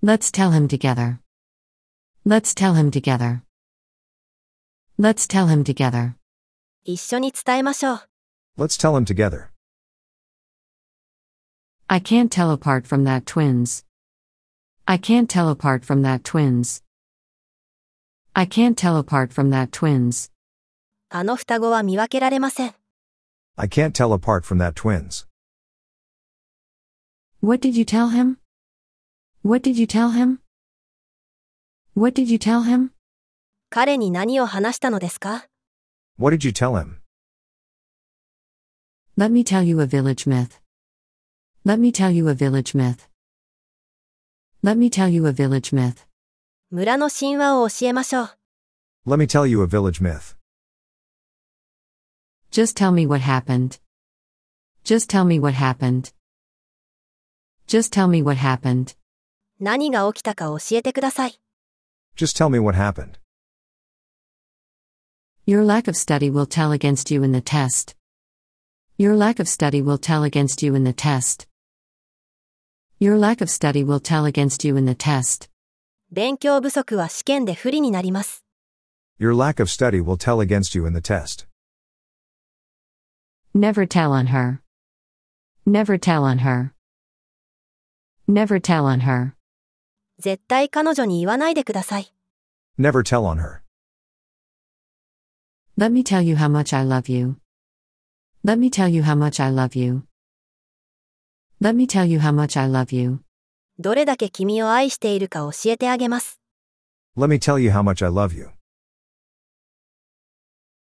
[0.03, 1.19] Let's tell him together.
[2.25, 3.43] Let's tell him together.
[4.99, 6.15] Let's tell him together.
[6.85, 8.09] 一緒に伝えましょう。
[8.59, 9.50] Let's tell him together.
[11.91, 13.85] I can't tell apart from that twins.
[14.87, 16.83] I can't tell apart from that twins.
[18.35, 20.31] I can't tell apart from that twins.
[21.09, 22.75] あの双子は見分けられません。
[23.57, 25.27] I can't tell apart from that twins.
[27.41, 28.39] What did you tell him?
[29.43, 30.39] What did you tell him?
[31.95, 32.91] What did you tell him?
[33.71, 35.47] 彼に何を話したのですか
[36.19, 37.01] What did you tell him?
[39.17, 40.60] Let me tell you a village myth.
[41.65, 43.09] Let me tell you a village myth.
[44.63, 46.07] Let me tell you a village myth.
[46.71, 48.39] 村の神話を教えましょう。
[49.07, 50.37] Let me tell you a village myth.
[52.51, 53.81] Just tell me what happened.
[54.85, 56.13] Just tell me what happened.
[57.67, 58.97] Just tell me what happened.
[59.61, 61.41] 何が起きたか教えてください。
[62.17, 63.19] Just tell me what happened.
[65.47, 67.97] Your lack of study will tell against you in the test.
[68.99, 71.47] Your lack of study will tell against you in the test.
[73.01, 75.51] Your lack of study will tell against you in the test.
[76.13, 78.45] 勉強不足は試験で不利になります。
[79.19, 81.47] Your lack of study will tell against you in the test.
[83.55, 84.61] Never tell on her.
[85.67, 86.73] Never tell on her.
[88.29, 89.33] Never tell on her.
[90.19, 92.15] 絶対彼女に言わないでください。
[92.79, 93.63] Never tell on her.
[95.79, 97.37] Let me tell you how much I love you.
[98.45, 100.05] Let me tell you how much I love you.
[101.61, 103.21] Let me tell you how much I love you.
[103.79, 106.41] どれだけ君を愛しているか教えてあげます。
[107.17, 108.51] Let me tell you how much I love you.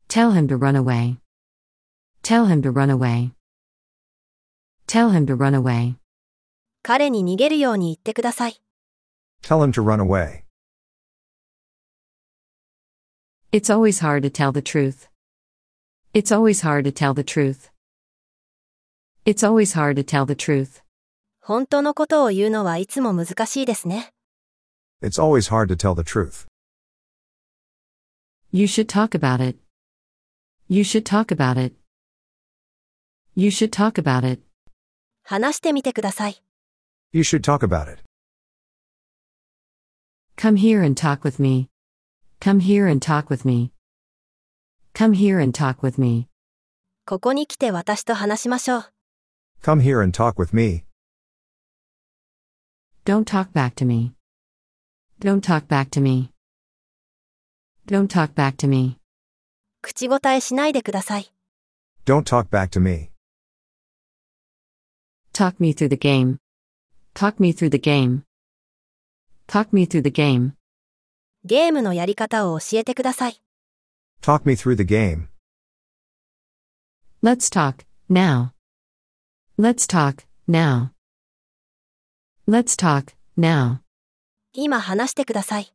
[0.08, 1.17] Tell him to run away.
[2.21, 3.32] Tell him to run away.
[4.88, 5.95] Tell him to run away.
[6.82, 8.62] 彼に逃げるように言ってください。
[9.41, 10.43] Tell him to run away.
[13.52, 15.08] It's always hard to tell the truth.
[16.13, 17.69] It's always hard to tell the truth.
[19.26, 20.82] It's always hard to tell the truth.
[21.41, 24.13] 本当のことを言うのはいつも難しいですね。
[25.02, 26.47] It's always hard to tell the truth.
[28.52, 29.60] You should talk about it.
[30.69, 31.76] You should talk about it.
[33.36, 34.41] You should talk about it.
[35.23, 36.41] 話してみてください。
[37.12, 38.04] You should talk about it.
[40.38, 41.69] Come here and talk with me.
[42.39, 43.71] Come here and talk with me.
[44.93, 46.28] Come here and talk with me.
[47.06, 48.90] ここに来て私と話しましょう。
[49.62, 50.86] Come here and talk with me.
[53.06, 54.13] Don't talk back to me.
[55.19, 56.32] Don't talk back to me.
[57.86, 58.97] Don't talk back to me.
[59.82, 61.32] 口答えしないでください。
[62.06, 63.12] Don't talk back to me.
[65.34, 66.38] Talk me through the game.
[67.13, 68.23] Talk me through the game.
[69.47, 70.52] Talk me through the game.
[71.45, 73.41] ゲームのやり方を教えてください。
[74.21, 75.28] Talk me through the game.
[77.23, 78.52] Let's talk, now.
[79.58, 80.91] Let's talk, now.
[82.45, 83.80] Let's talk, now.
[84.54, 85.73] 今話してください。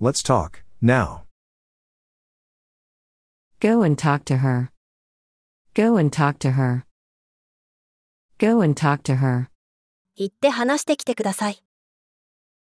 [0.00, 1.22] Let's talk, now.
[3.60, 4.70] Go and talk to her.
[5.74, 6.84] Go and talk to her.
[8.38, 9.48] Go and talk to her.
[10.16, 11.62] 行って話してきてください。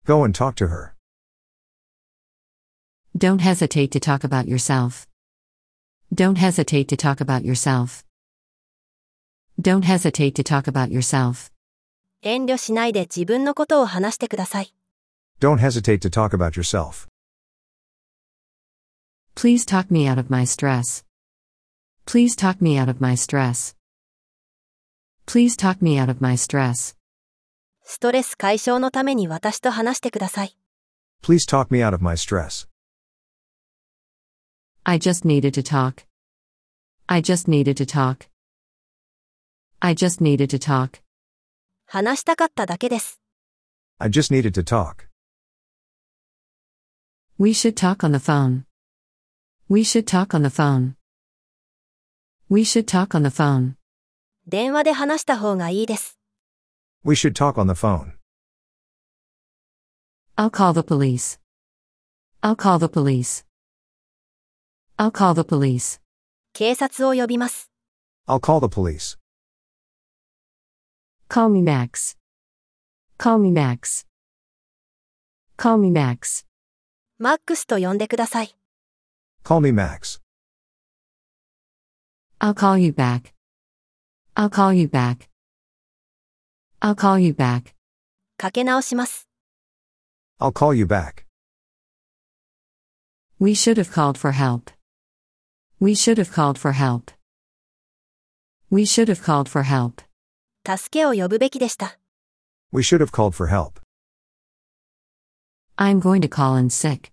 [0.06, 0.94] Go and talk to her.
[3.16, 5.06] Don't hesitate to talk about yourself.
[6.14, 8.04] Don't hesitate to talk about yourself.
[9.60, 11.50] Don't hesitate to talk about yourself.
[12.22, 14.74] 遠慮しないで自分のことを話してください。
[15.40, 17.06] Don't hesitate to talk about yourself.
[19.34, 21.04] Please talk me out of my stress.
[22.06, 23.74] Please talk me out of my stress.
[25.26, 26.96] Please talk me out of my stress.
[27.82, 30.56] ストレス解消のために私と話してください。
[31.22, 32.66] Please talk me out of my stress.
[34.84, 36.06] I just needed to talk.
[37.06, 38.28] I just needed to talk.
[39.80, 41.00] I just needed to talk.
[41.86, 43.20] 話したかっただけです。
[43.98, 45.08] I just needed to talk.
[47.38, 48.64] We should talk on the phone.
[49.68, 50.94] We should talk on the phone.
[52.48, 53.74] We should talk on the phone.
[54.46, 56.18] 電話で話した方がいいです。
[57.04, 58.14] We should talk on the phone.
[60.36, 61.38] I'll call the police.
[62.42, 63.44] I'll call the police.
[64.98, 66.00] I'll call the police.
[66.52, 67.70] 警察を呼びます。
[68.26, 69.18] I'll call the police.
[71.30, 72.16] Call me Max.
[73.18, 74.06] Call me Max.
[75.56, 76.46] Call me Max.
[77.18, 78.56] マックスと呼んでください。
[79.42, 80.20] Call me Max.
[82.38, 83.32] I'll call you back.
[84.34, 85.28] I'll call you back.
[86.80, 87.74] I'll call you back.
[88.36, 89.28] かけ直します。
[90.38, 91.24] I'll call you back.
[93.40, 94.70] We should have called for help.
[95.80, 97.12] We should have called for help.
[98.70, 100.02] We should have called for help.
[100.65, 101.97] 助けを呼ぶべきでした。
[102.71, 103.81] We should have called for help.
[105.77, 107.11] I'm going to call in sick.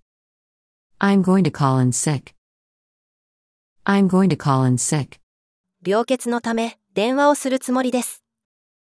[1.01, 2.35] I'm going to call in sick.
[3.85, 5.19] I'm going to call in sick.
[5.85, 8.23] 病欠のため、電話をするつもりです。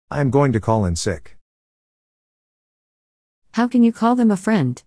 [0.10, 1.38] I am going to call in sick.
[3.54, 4.84] How can you call them a friend?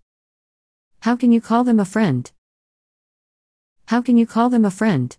[1.00, 2.32] How can you call them a friend?
[3.86, 5.18] How can you call them a friend?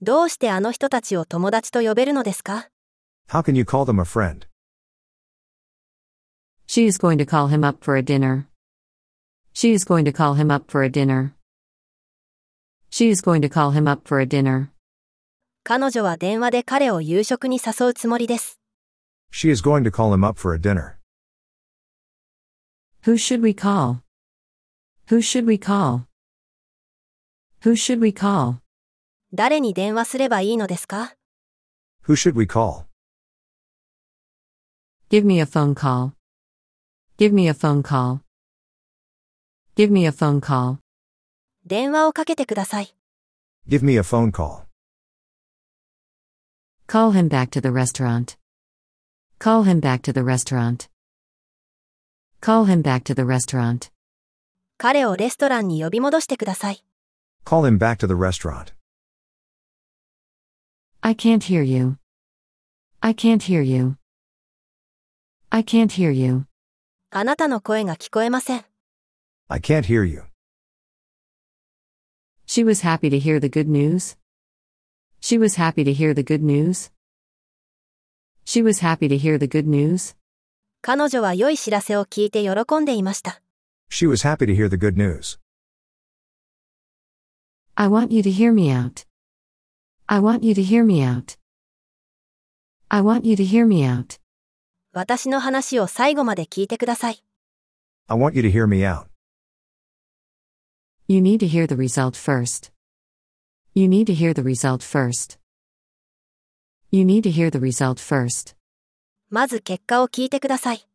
[0.00, 2.68] どうしてあの人たちを友達と呼べるのですか
[3.29, 4.45] How can you call them a friend?
[6.67, 8.47] She is going to call him up for a dinner.
[9.53, 11.33] She is going to call him up for a dinner.
[12.89, 14.71] She is going to call him up for a dinner.
[15.63, 18.59] 彼女は電話で彼を夕食に誘うつもりです。
[19.31, 20.95] She is going to call him up for a dinner.
[23.03, 24.01] Who should we call?
[25.09, 26.05] Who should we call?
[27.63, 28.57] Who should we call?
[29.33, 31.15] 誰に電話すればいいのですか
[32.07, 32.85] Who should we call?
[35.09, 36.13] Give me a phone call.
[37.17, 38.21] Give me a phone call.
[39.75, 40.79] Give me a phone call.
[41.65, 42.95] 電話をかけてください。
[43.67, 44.65] Give me a phone call.
[46.87, 48.37] Call him back to the restaurant.
[49.39, 50.89] Call him back to the restaurant.
[52.41, 53.91] Call him back to the restaurant.
[54.77, 56.83] 彼をレストランに呼び戻してください。
[57.45, 58.73] Call him back to the restaurant.
[61.01, 61.97] I can't hear you.
[62.99, 63.97] I can't hear you.
[65.49, 66.45] I can't hear you.
[67.11, 68.65] あなたの声が聞こえません。
[69.47, 70.23] I can't hear you.
[72.45, 74.17] She was happy to hear the good news.
[75.21, 76.91] She was happy to hear the good news.
[78.43, 80.15] She was happy to hear the good news.
[80.81, 83.41] 彼女は良い知らせを聞いて喜んでいました。
[83.89, 85.39] She was happy to hear the good news.
[87.75, 89.05] I want you to hear me out.
[90.07, 91.37] I want you to hear me out.
[92.89, 94.18] I want you to hear me out.
[94.93, 97.23] 私の話を最後まで聞いてください。
[98.07, 99.07] I want you to hear me out.
[101.07, 102.71] You need to hear the result first.
[103.73, 105.37] You need to hear the result first.
[106.91, 108.55] You need to hear the result first.
[109.29, 110.87] まず結果を聞いてください。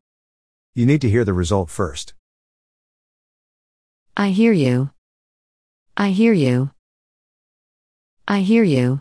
[0.75, 2.15] You need to hear the result first.
[4.15, 4.91] I hear you.
[5.95, 6.71] I hear you.
[8.25, 9.01] I hear you.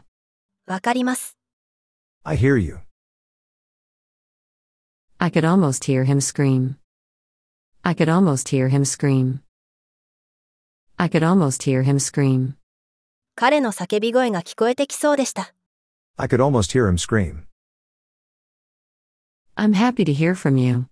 [0.66, 1.38] わかります。
[2.24, 2.80] I hear you.
[5.24, 6.78] I could almost hear him scream.
[7.84, 9.42] I could almost hear him scream.
[10.98, 12.56] I could almost hear him scream.
[13.36, 15.54] 彼の叫び声が聞こえてきそうでした。
[16.18, 17.46] I could almost hear him scream.
[19.56, 20.88] I'm happy to hear from you.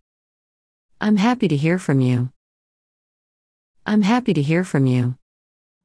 [1.00, 2.30] I'm happy to hear from you.
[3.86, 5.16] I'm happy to hear from you.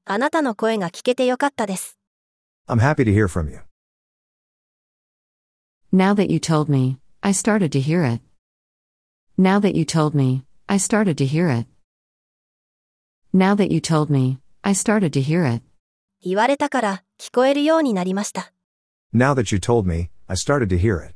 [0.04, 1.96] あなたの声が聞けてよかったです。
[2.68, 3.60] I'm happy to hear from you.
[5.92, 8.20] Now that you told me, I started to hear it.
[9.38, 11.66] Now that you told me, I started to hear it.
[13.32, 15.62] Now that you told me, I started to hear it.
[16.22, 18.52] 言われたから聞こえるようになりました。
[19.12, 21.14] Now that you told me, I started to hear it.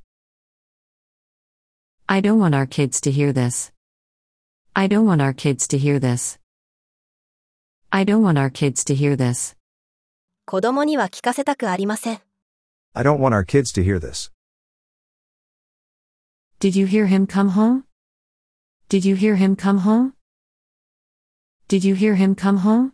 [2.07, 3.72] I don't want our kids to hear this.
[4.74, 6.38] I don't want our kids to hear this.
[7.90, 9.57] I don't want our kids to hear this.
[10.47, 12.20] 子供には聞かせたくありません。
[12.94, 14.32] I don't want our kids to hear this.
[16.59, 17.84] Did you hear him come home?
[18.90, 20.12] Did you hear him come home?
[21.68, 22.92] Did you hear him come home?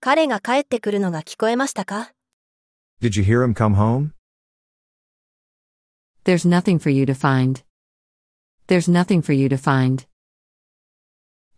[0.00, 2.12] 彼が帰ってくるのが聞こえましたか
[3.00, 4.12] Did you hear him come home?
[6.24, 7.62] There's nothing for you to find.
[8.66, 10.06] There's nothing for you to find.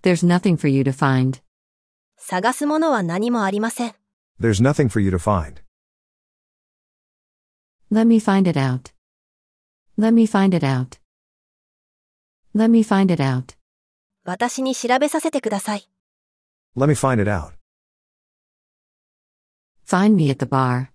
[0.03, 1.43] There's nothing for you to find.
[2.17, 3.95] 探すものは何もありません。
[4.41, 5.63] There's nothing for you to find.
[7.91, 8.93] Let me find it out.
[9.99, 11.01] Let me find it out.
[12.55, 13.57] Let me find it out.
[14.25, 15.89] 私に調べさせてください。
[16.77, 17.53] Let me find it out.
[19.87, 20.91] Find me at the bar.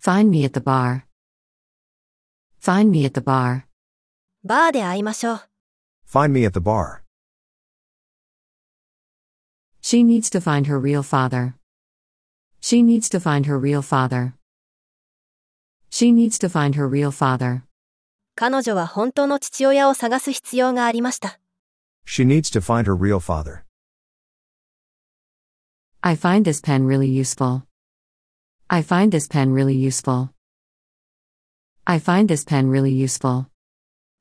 [0.00, 1.06] Find me at the bar.
[2.60, 3.66] Find me at the bar.
[4.42, 5.40] バーで会いましょう。
[6.06, 7.02] Find me at the bar.
[9.80, 11.54] She needs to find her real father.
[12.60, 14.34] She needs to find her real father.
[15.90, 17.62] She needs to find her real father.
[18.39, 21.41] 彼女は本当の父親を探す必要がありました。
[22.07, 23.65] She needs to find her real father.
[25.99, 27.63] I find this pen really useful.
[28.69, 30.29] I find this pen really useful.
[31.83, 33.47] I find this pen really useful.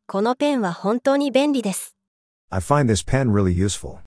[0.08, 1.94] このペンは本当に便利です。
[2.50, 3.98] I find this pen really useful.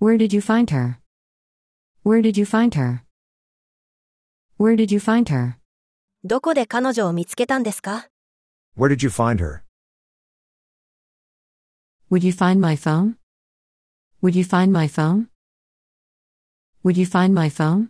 [0.00, 1.00] Where did you find her?
[2.04, 3.00] Where did you find her?
[4.58, 5.59] Where did you find her?
[6.23, 8.09] どこで彼女を見つけたんですか
[8.77, 9.61] Where did you find her?
[12.11, 13.15] Would you find my phone?
[14.21, 15.27] Would you find my phone?
[16.83, 17.89] Would you find my phone?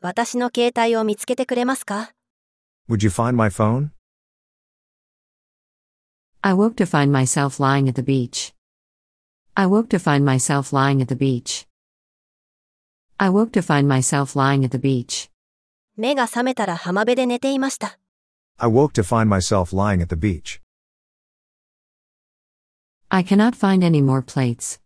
[0.00, 2.12] 私の携帯を見つけてくれますか
[2.88, 3.90] Would you find my phone?
[6.40, 8.54] I woke to find myself lying at the beach.
[9.54, 11.66] I woke to find myself lying at the beach.
[13.18, 15.28] I woke to find myself lying at the beach.
[15.95, 17.99] 目が覚めたら浜辺で寝ていました。
[18.57, 20.59] I woke to find myself lying at the beach.
[23.09, 24.79] I cannot find any more plates.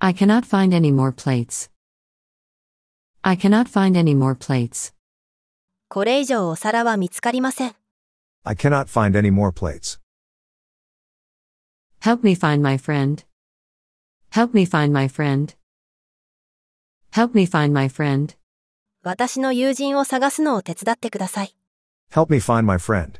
[0.00, 1.70] I cannot find any more plates.
[3.22, 4.92] I cannot find any more plates.
[5.88, 7.74] これ以上お皿は見つかりません。
[8.44, 10.00] I cannot find any more plates.
[12.00, 13.24] Help me find my friend.
[14.32, 15.54] Help me find my friend.
[17.12, 18.39] Help me find my friend.
[19.02, 21.56] 私の友人を探すのを手伝ってください。
[22.12, 23.18] Help me find my friend.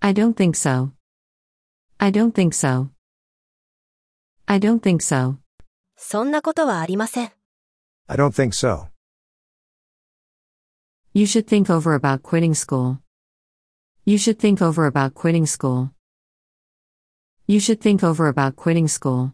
[0.00, 0.90] I don't think so.
[1.96, 2.88] I don't think so.
[4.44, 5.36] I don't think so.
[5.96, 7.32] そんなことはありません。
[8.08, 8.88] I don't think so.
[11.14, 12.98] You should think over about quitting school.
[14.04, 15.90] You should think over about quitting school.
[17.46, 19.30] You should think over about quitting school.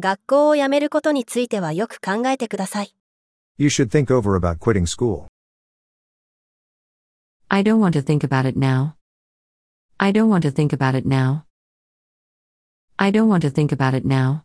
[0.00, 2.96] 学校を辞めることについてはよく考えてください。
[3.61, 5.27] You should think over about quitting school.
[7.49, 8.95] I don't want to think about it now.
[9.99, 11.45] I don't want to think about it now.
[12.99, 14.43] I don't want to think about it now.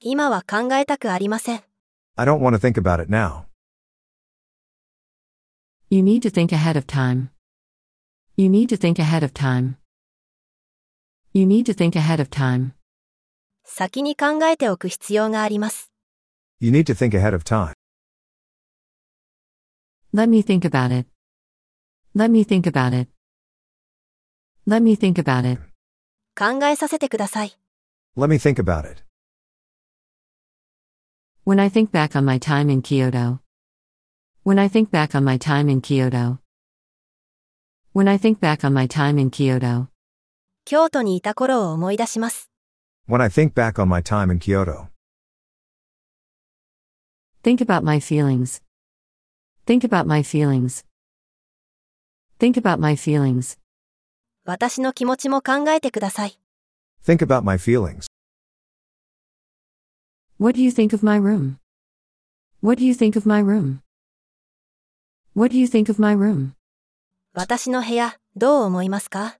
[0.00, 1.62] 今は考えたくありません。
[2.16, 3.44] I don't want to think about it now.
[5.90, 7.30] You need to think ahead of time.
[8.36, 9.76] You need to think ahead of time.
[11.32, 12.72] You need to think ahead of time.
[13.64, 15.90] 先に考えておく必要があります。
[16.60, 17.74] You need to think ahead of time.
[20.12, 21.06] Let me think about it.
[22.14, 23.08] Let me think about it.
[24.66, 25.60] Let me think about it.
[26.34, 27.58] 考えさせてください。
[28.16, 29.04] Let me think about it.
[31.44, 33.40] When I think back on my time in Kyoto.
[34.44, 36.38] When I think back on my time in Kyoto.
[37.94, 39.88] When I think back on my time in Kyoto.
[40.64, 42.50] 京都にいた頃を思い出します。
[43.08, 44.88] When I think back on my time in Kyoto.
[47.42, 48.62] Think about my feelings.
[49.66, 50.84] Think about my feelings.
[52.38, 53.58] Think about my feelings.
[54.44, 56.38] 私の気持ちも考えてください。
[57.04, 58.06] Think about my feelings.
[60.38, 61.58] What do you think of my room?
[62.62, 63.80] What do you think of my room?
[65.34, 66.52] What do you think of my room?
[67.34, 69.36] 私の部屋、どう思いますか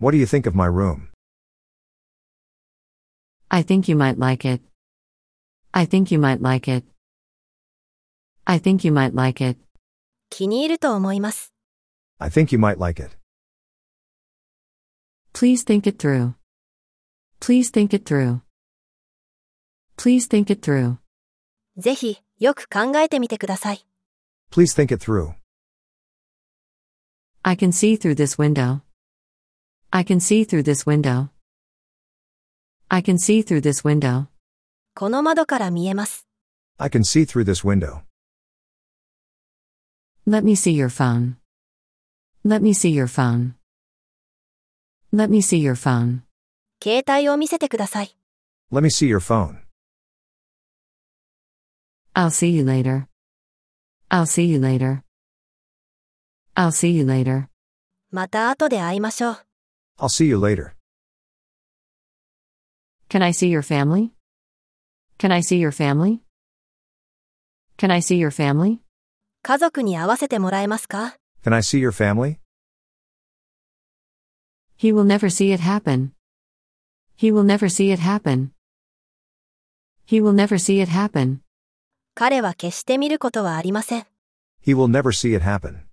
[0.00, 1.08] What do you think of my room?
[3.48, 4.62] I think you might like it.
[5.72, 6.84] I think you might like it.
[8.46, 9.58] I think you might like it.
[10.30, 11.52] 気に入ると思います。
[12.18, 13.16] I think you might like it.
[15.32, 16.34] Please think it through.
[17.40, 18.40] Please think it through.
[19.96, 20.96] Please think it through.
[21.76, 23.86] ぜひ、よく考えてみてください。
[24.50, 25.34] Please think it through.
[27.42, 28.82] I can see through this window.
[29.90, 31.30] I can see through this window.
[32.88, 34.26] I can see through this window.
[34.94, 36.26] この窓から見えます。
[36.78, 38.02] I can see through this window.
[40.26, 41.36] Let me see your phone.
[42.44, 43.54] Let me see your phone.
[45.12, 46.22] Let me see your phone.
[46.82, 48.16] 携帯を見せてください。
[48.72, 49.62] Let me see your phone.
[52.14, 53.06] I'll see you later.
[54.10, 55.02] I'll see you later.
[56.54, 57.48] I'll see you later.
[58.10, 59.36] また後で会いましょう。
[59.98, 60.72] I'll see you later.
[63.08, 64.10] Can I see your family?
[65.18, 66.20] Can I see your family?
[67.76, 68.80] Can I see your family?
[69.46, 72.38] 家族に会わせてもらえますか Can I see your family?
[74.78, 76.12] He will never see it happen.
[77.16, 78.50] He will never see it happen.
[80.06, 81.40] He will never see it happen.
[82.14, 84.06] 彼は決して見ることはありません。
[84.64, 85.86] He will never see it happen.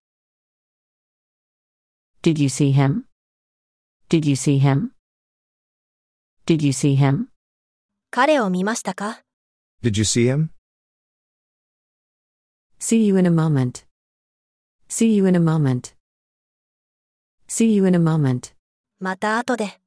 [2.22, 3.04] Did you see him?
[4.10, 4.90] Did you see him?
[6.46, 7.28] Did you see him?
[8.12, 9.22] 彼を見ましたか
[9.84, 10.50] Did you see him?
[12.80, 13.86] See you in a moment.
[14.88, 15.94] See you in a moment.
[17.48, 18.54] See you in a moment.
[19.00, 19.80] また後で。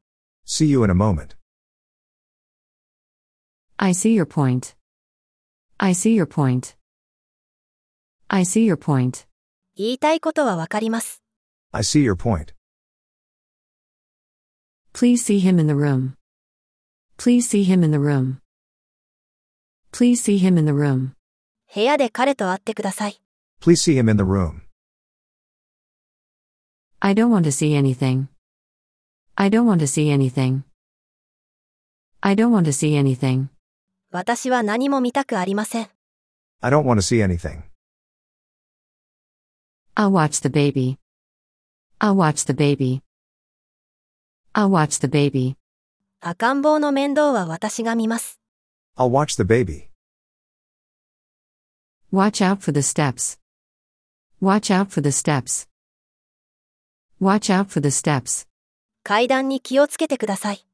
[0.46, 1.36] See you in a moment.
[3.76, 4.76] I see your point.
[5.78, 6.76] I see your point.
[8.28, 9.26] I see your point.
[9.74, 11.22] 言いたいことはわかります。
[11.72, 12.54] I see your point.
[14.92, 16.16] Please see him in the room.
[17.16, 18.38] Please see him in the room.
[19.90, 21.14] Please see him in the room.
[21.73, 23.21] 部屋で彼と会ってください。
[23.61, 24.61] Please see him in the room.
[26.99, 28.27] I don't want to see anything.
[29.35, 30.63] I don't want to see anything.
[32.21, 33.47] I don't want to see anything.
[34.11, 35.89] 私は何も見たくありません。
[36.61, 37.63] I don't want to see anything.
[39.95, 40.97] I'll watch the baby.
[41.99, 43.01] I'll watch the baby.
[44.53, 45.55] I'll watch the baby.
[46.19, 48.39] 赤ん坊の面倒は私が見ます。
[48.97, 49.87] I'll watch the baby.
[52.10, 53.38] Watch out for the steps.
[54.40, 55.68] Watch out for the steps.
[57.20, 58.46] Watch out for the steps.
[59.04, 60.66] 階段に気をつけてください。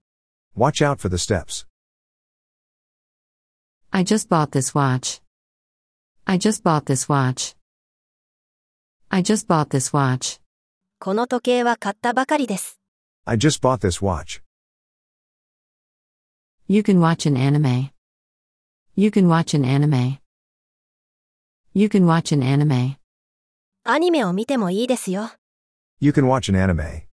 [0.57, 1.67] Watch out for the steps.
[3.91, 5.23] I just bought this watch.
[6.25, 7.57] I just bought this watch.
[9.09, 10.41] I just bought this watch.
[10.99, 12.79] この時計は買ったばかりです。
[13.25, 14.43] I just bought this watch.
[16.67, 17.93] You can watch an anime.
[18.97, 20.19] You can watch an anime.
[21.75, 22.97] You can watch an anime.
[23.85, 25.31] アニメを見てもいいですよ。
[26.01, 27.07] You can watch an anime.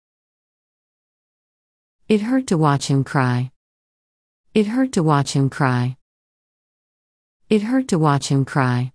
[2.08, 3.52] It hurt to watch him cry.
[4.54, 5.98] It hurt to watch him cry.
[7.50, 8.92] It hurt to watch him cry.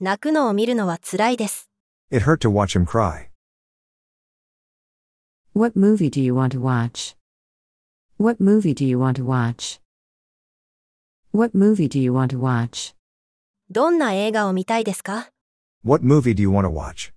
[0.00, 1.70] 泣くのを見るのは辛いです。
[2.10, 3.28] It hurt to watch him cry.
[5.54, 7.16] What movie do you want to watch?
[8.18, 9.80] What movie do you want to watch?
[11.32, 12.94] What movie do you want to watch?
[13.71, 15.29] どんな映画を見たいですか
[15.85, 17.13] What movie do you want to watch?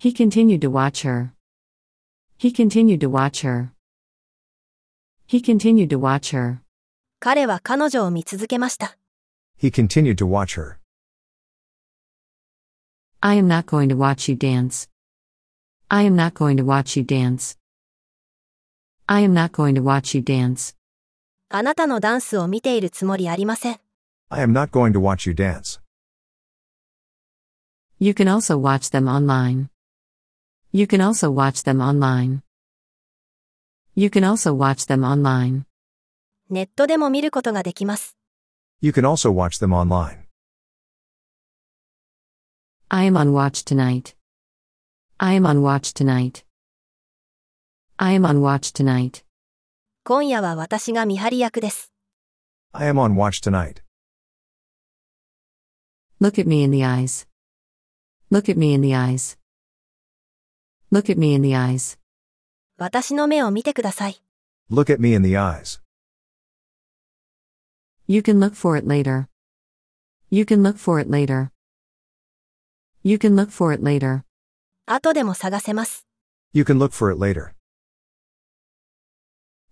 [0.00, 1.30] He continued to watch her.
[2.38, 3.68] He continued to watch her.
[5.28, 6.58] He continued to watch her.
[7.20, 8.98] 彼は彼女を見続けました。
[9.60, 10.78] He continued to watch her.
[13.20, 14.90] I am not going to watch you dance.
[15.86, 17.56] I am not going to watch you dance.
[19.06, 20.74] I am not going to watch you dance.
[21.48, 23.78] あなたのダンスを見ているつもりありません。
[24.31, 25.79] I am not going to watch you dance.
[27.99, 29.69] You can also watch them online.
[30.71, 32.43] You can also watch them online.
[33.95, 35.63] You can also watch them online.
[36.49, 38.15] ネットでも見ることができます。
[38.81, 40.27] You can also watch them online.
[42.89, 44.15] I am on watch tonight.
[45.17, 46.45] I am on watch tonight.
[47.97, 49.23] I am on watch tonight.
[50.03, 51.91] 今夜は私が見張り役です。
[52.73, 53.80] I am on watch tonight.
[56.21, 57.27] Look at me in the eyes.
[58.29, 59.37] Look at me in the eyes.
[60.91, 61.97] Look at me in the eyes.
[62.77, 64.21] 私の目を見てください。
[64.71, 65.81] Look at me in the eyes.
[68.07, 69.27] You can look for it later.
[70.29, 71.51] You can look for it later.
[73.03, 74.23] You can look for it later.
[74.85, 76.07] 後でも探せます。
[76.53, 77.53] You can look for it later.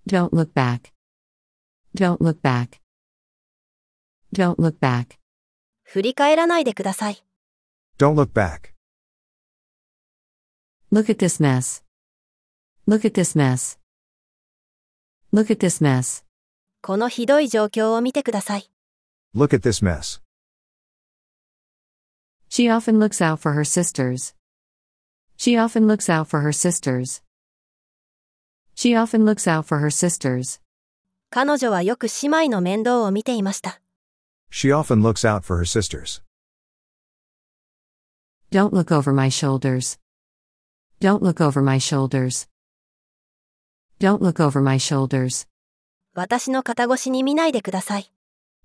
[0.07, 0.93] Don't look back.
[1.95, 2.82] Don't look back.
[4.34, 5.18] Don't look back.
[5.93, 7.24] 振り返らないでください。
[7.99, 8.70] Don't look back.
[10.93, 11.82] Look at this mess.
[12.86, 13.76] Look at this mess.
[15.32, 16.24] Look at this mess.
[16.80, 18.70] このひどい状況を見てください。
[19.34, 20.20] Look at this mess.
[22.49, 24.36] She often looks out for her sisters.
[25.36, 27.20] She often looks out for her sisters.
[28.76, 30.61] She often looks out for her sisters.
[31.30, 33.80] 彼女はよく姉妹の面倒を見ていました。
[34.49, 36.22] She often looks out for her sisters.
[38.51, 39.97] Don't look over my shoulders.
[40.99, 42.47] Don't look over my shoulders.
[43.99, 45.47] Don't look over my shoulders.
[46.13, 48.11] 私の肩越しに見ないでください。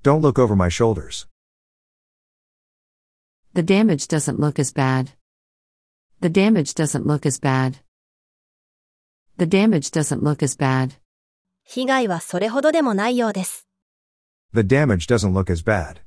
[0.04, 1.28] Don't look over my shoulders.
[3.54, 5.12] The damage doesn't look as bad.
[6.20, 7.78] The damage doesn't look as bad.
[9.38, 10.92] The damage doesn't look as bad.
[11.64, 13.63] 被害はそれほどでもないようです。
[14.54, 16.00] The damage doesn't look as bad.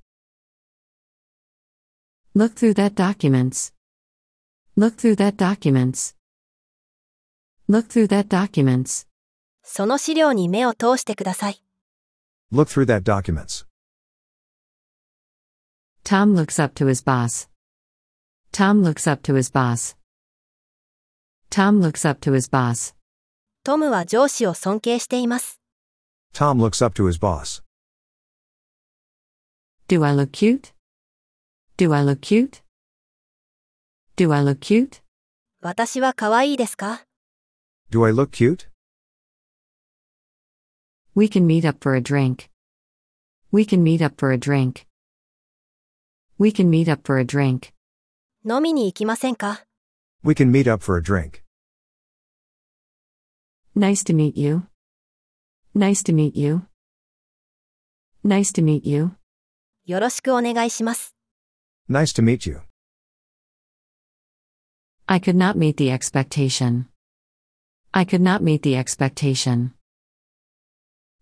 [2.36, 3.74] Look through that documents.
[4.76, 6.16] Look through that documents.
[7.68, 9.08] Look through that documents.
[9.64, 11.64] その資料に目を通してください。
[12.52, 13.66] Look through that documents.
[16.04, 17.48] Tom looks up to his boss.
[18.52, 19.96] Tom looks up to his boss.
[21.50, 22.94] Tom looks up to his boss.
[23.64, 25.62] トムは上司を尊敬しています。
[26.34, 27.64] Tom looks up to his boss.
[29.88, 30.74] Do I look cute?
[31.78, 32.62] Do I look cute?
[34.16, 35.02] Do I look cute?
[35.62, 37.06] 私は可愛いですか
[37.90, 38.70] Do I look cute?
[41.16, 42.50] We can meet up for a drink.
[43.52, 44.88] We can meet up for a drink.
[46.40, 47.72] We can meet up for a drink.
[48.46, 49.64] 飲みに行きませんか
[50.24, 51.44] We can meet up for a drink.
[53.76, 54.64] Nice to meet you.
[55.76, 56.64] Nice to meet you.
[58.24, 59.16] Nice to meet you.
[59.89, 61.17] よろしくお願いします。
[61.89, 62.61] Nice to meet you.
[65.07, 66.85] I could not meet the expectation.
[67.93, 69.71] I could not meet the expectation.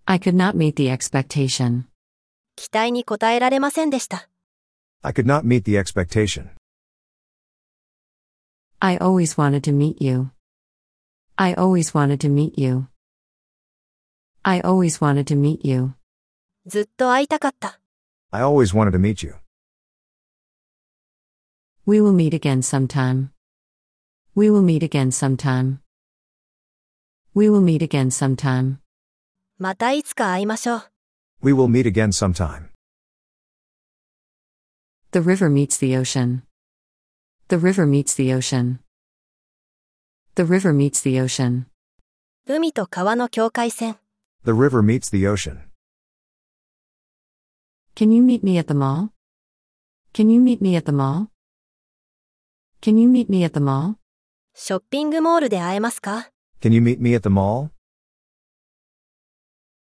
[0.04, 1.84] I could not meet the expectation.
[2.56, 4.28] 期待に応えられませんでした。
[5.02, 6.48] I could not meet the expectation.
[8.80, 10.32] I always wanted to meet you.
[11.36, 12.88] I always wanted to meet you.
[14.42, 15.92] I always wanted to meet you.
[16.66, 17.78] ずっと会いたかった。
[18.31, 19.35] I always wanted to meet you.
[21.85, 23.31] We will meet again sometime.
[24.35, 25.79] We will meet again sometime.
[27.33, 28.77] We will meet again sometime.
[29.57, 30.83] またいつか会いましょう。
[31.41, 32.69] We will meet again sometime.
[35.11, 36.43] The river meets the ocean.
[37.49, 38.79] The river meets the ocean.
[40.35, 41.65] The river meets the ocean.
[42.47, 43.97] 海と川の境界線。
[44.45, 45.59] The river meets the ocean.
[47.95, 49.11] Can you meet me at the mall?
[50.13, 51.27] Can you meet me at the mall?
[52.81, 53.95] Can you meet me at the mall?
[54.53, 56.29] ショッピングモールで会えますか
[56.61, 57.69] Can you meet me at the mall?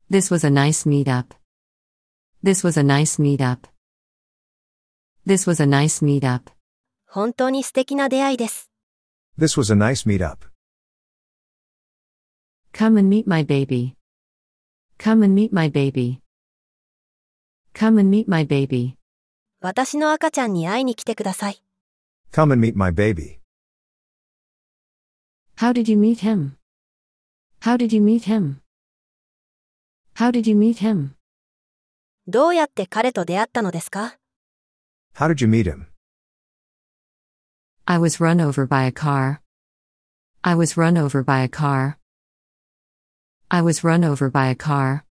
[0.10, 1.36] This was a nice meetup.
[2.44, 3.68] This was a nice meetup.
[5.26, 6.52] This was a nice meetup.
[7.08, 8.72] 本当に素敵な出会いです。
[9.38, 10.38] This was a nice meetup.
[12.74, 13.96] Come and meet my baby.
[14.98, 16.22] Come and meet my baby.
[17.75, 18.97] Come and meet my baby.
[19.61, 21.63] 私の赤ちゃんに会いに来てください。
[22.33, 23.41] Come and meet my baby.
[25.57, 26.57] How did you meet him?
[27.61, 28.61] How did you meet him?
[30.17, 31.15] How did you meet him?
[32.27, 34.17] どうやって彼と出会ったのですか
[35.15, 35.87] How did you meet him?
[37.85, 39.41] I was run over by a car.
[40.43, 41.97] I was run over by a car.
[43.49, 45.05] I was run over by a car.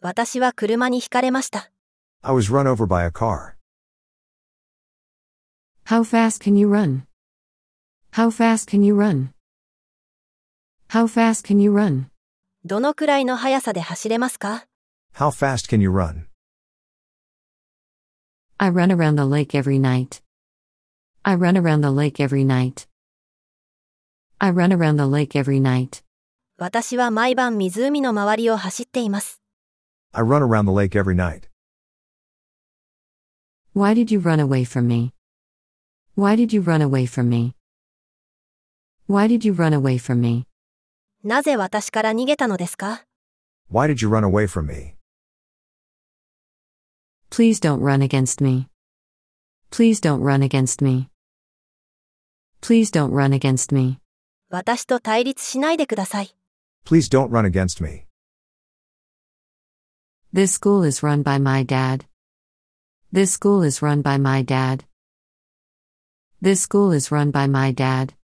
[0.00, 1.70] 私は車にひかれました。
[2.23, 3.57] I was run over by a car.
[5.85, 7.05] How fast can you run?
[8.11, 9.33] How fast can you run?
[10.89, 12.05] How fast can you run?
[12.63, 14.65] どのくらいの速さで走れますか
[15.15, 16.27] How fast can you run?
[18.57, 20.21] I run around the lake every night.
[21.23, 22.87] I run around the lake every night.
[24.39, 26.03] I run around the lake every night.
[26.57, 29.41] 私は毎晩湖の周りを走っています。
[30.13, 31.46] I run around the lake every night.
[33.77, 35.13] Why did you run away from me?
[36.15, 37.55] Why did you run away from me?
[39.07, 40.45] Why did you run away from me?
[41.23, 43.03] なぜ私から逃げたのですか
[43.71, 44.95] Why did you run away from me?
[47.29, 48.67] Please don't run against me.
[49.71, 51.09] Please don't run against me.
[52.61, 53.99] Please don't run against me.
[54.49, 56.35] 私と対立しないでください。
[56.85, 58.05] Please don't run against me.
[60.31, 62.05] This school is run by my dad.
[63.13, 64.85] This school is run by my dad.
[66.41, 68.15] This school is run by my dad.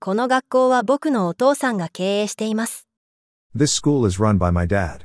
[0.00, 2.88] この学校は僕のお父さんが経営しています。
[3.54, 5.00] This school is run by my dad.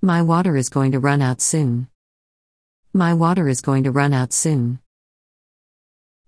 [0.00, 1.88] My water is going to run out soon.
[2.92, 4.78] My water is going to run out soon.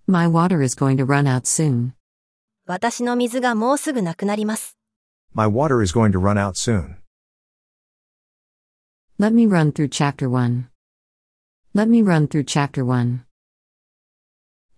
[0.07, 1.93] My water is going to run out soon.
[2.67, 4.77] 私の水がもうすぐなくなります。
[5.33, 6.97] My water is going to run out soon.
[9.19, 10.69] Let me run through chapter 1.
[11.75, 13.25] Let me run through chapter 1.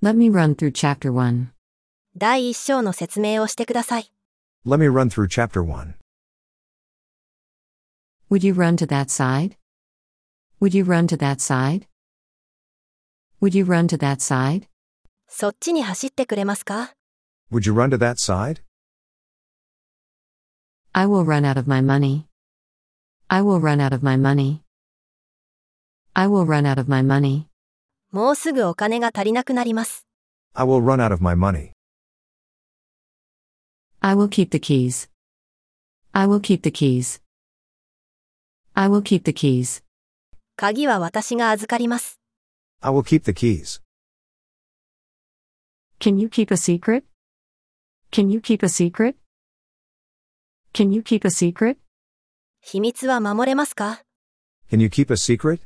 [0.00, 1.52] Let me run through chapter 1.
[2.16, 4.12] 第一章の説明をしてください。
[4.66, 5.94] Let me run through chapter 1.
[8.30, 9.56] Would you run to that side?
[10.60, 11.86] Would you run to that side?
[13.40, 14.66] Would you run to that side?
[15.28, 16.94] そっちに走ってくれますか
[17.50, 18.62] Would you run to that side?
[20.92, 22.25] I will run out of my money.
[23.28, 24.60] I will run out of my money.
[26.14, 27.46] I will run out of my money.
[28.10, 30.06] もうすぐお金が足りなくなります。
[30.54, 31.72] I will run out of my money.
[34.00, 35.08] I will keep the keys.
[36.12, 37.22] I will keep the keys.
[38.74, 39.82] I will keep the keys.
[40.56, 42.20] 鍵は私が預かります。
[42.80, 43.80] I will keep the keys.
[45.98, 47.04] Can you keep a secret?
[48.10, 49.16] Can you keep a secret?
[50.74, 51.78] Can you keep a secret?
[52.61, 54.01] 秘密は守れますか
[54.69, 55.61] Can you keep a secret?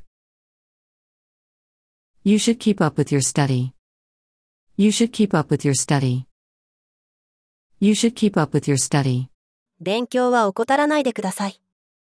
[2.24, 3.74] You should keep up with your study.
[4.78, 6.26] You should keep up with your study.
[7.80, 9.30] You should keep up with your study.
[9.80, 11.60] 勉強は怠らないでください。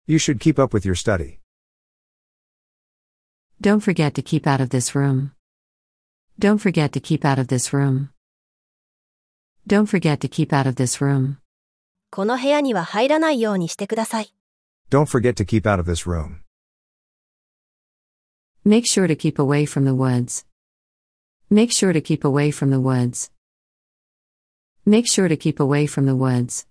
[0.08, 1.40] You should keep up with your study.
[3.60, 5.32] Don't forget to keep out of this room.
[6.38, 8.10] Don't forget to keep out of this room.
[9.66, 11.38] Don't forget to keep out of this room.
[12.12, 14.35] この部屋には入らないようにしてください。
[14.91, 16.41] Don't forget to keep out of this room.
[18.65, 20.45] Make sure to keep away from the woods.
[21.49, 23.31] Make sure to keep away from the woods.
[24.85, 26.67] Make sure to keep away from the woods.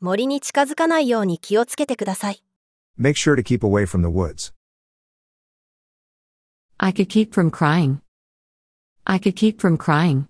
[0.00, 2.42] 森に近づかないように気をつけてください。
[2.98, 4.52] Make sure to keep away from the woods.
[6.78, 8.00] I could keep from crying.
[9.04, 10.24] I could keep from crying.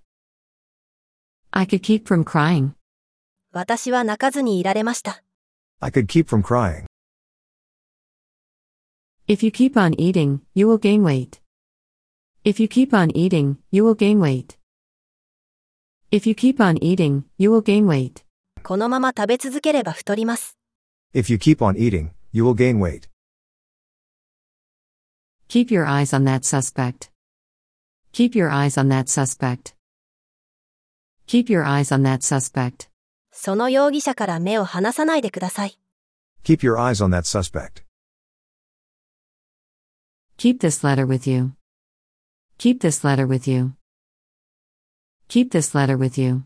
[1.52, 2.72] I could keep from crying.
[3.52, 5.22] 私は泣かずにいられました。
[5.84, 6.86] I could keep from crying.
[9.26, 11.40] If you keep on eating, you will gain weight.
[12.44, 14.56] If you keep on eating, you will gain weight.
[16.10, 18.24] If you keep on eating, you will gain weight.
[18.62, 20.56] このまま食べ続ければ太ります。
[21.14, 23.08] If you keep on eating, you will gain weight.
[25.48, 27.10] Keep your eyes on that suspect.
[28.12, 29.74] Keep your eyes on that suspect.
[31.26, 32.88] Keep your eyes on that suspect.
[33.37, 35.77] その容疑者から目を離さないでください。
[36.45, 37.83] Keep your eyes on that suspect.
[40.37, 41.51] Keep this letter with you.
[42.57, 43.73] Keep this letter with you.
[45.27, 46.43] Keep this letter with you.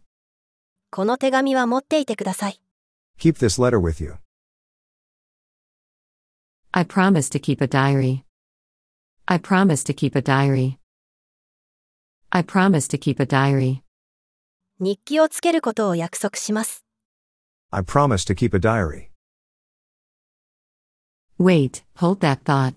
[0.89, 2.59] この手紙は持っていてください。
[3.19, 4.15] Keep this letter with you.
[6.71, 8.23] I promise to keep a diary.
[9.27, 10.79] I promise to keep a diary.
[12.31, 13.83] I promise to keep a diary.
[14.80, 16.84] 日記をつけることを約束します。
[17.70, 19.10] I promise to keep a diary.
[21.38, 22.74] Wait, hold that thought.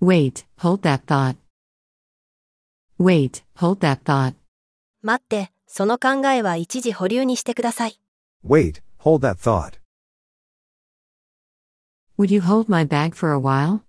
[0.00, 1.36] Wait, hold that thought.
[2.98, 4.34] Wait, hold that thought.
[5.02, 7.98] 待って、その考えは一時保留にしてください。
[8.44, 9.78] Wait, hold that thought.
[12.18, 13.82] Would you hold my bag for a while?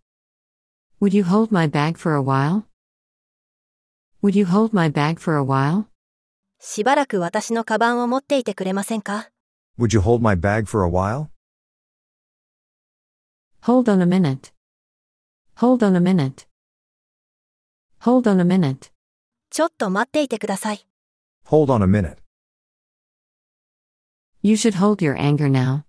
[1.01, 2.65] Would you hold my bag for a while?
[4.21, 5.87] Would you hold my bag for a while?
[6.66, 9.28] しばらく私のカバンを持っていてくれませんか
[9.78, 11.28] Would you hold my bag for a while?
[13.64, 14.50] Hold on a minute.
[15.56, 16.46] Hold on a minute.
[18.00, 18.90] Hold on a minute.
[19.50, 20.86] ちょっと待っていてください。
[21.48, 22.16] Hold on a minute.
[24.40, 25.82] You should hold your anger now.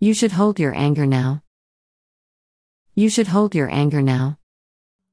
[0.00, 1.42] You should hold your anger now.
[2.94, 4.36] You should hold your anger now.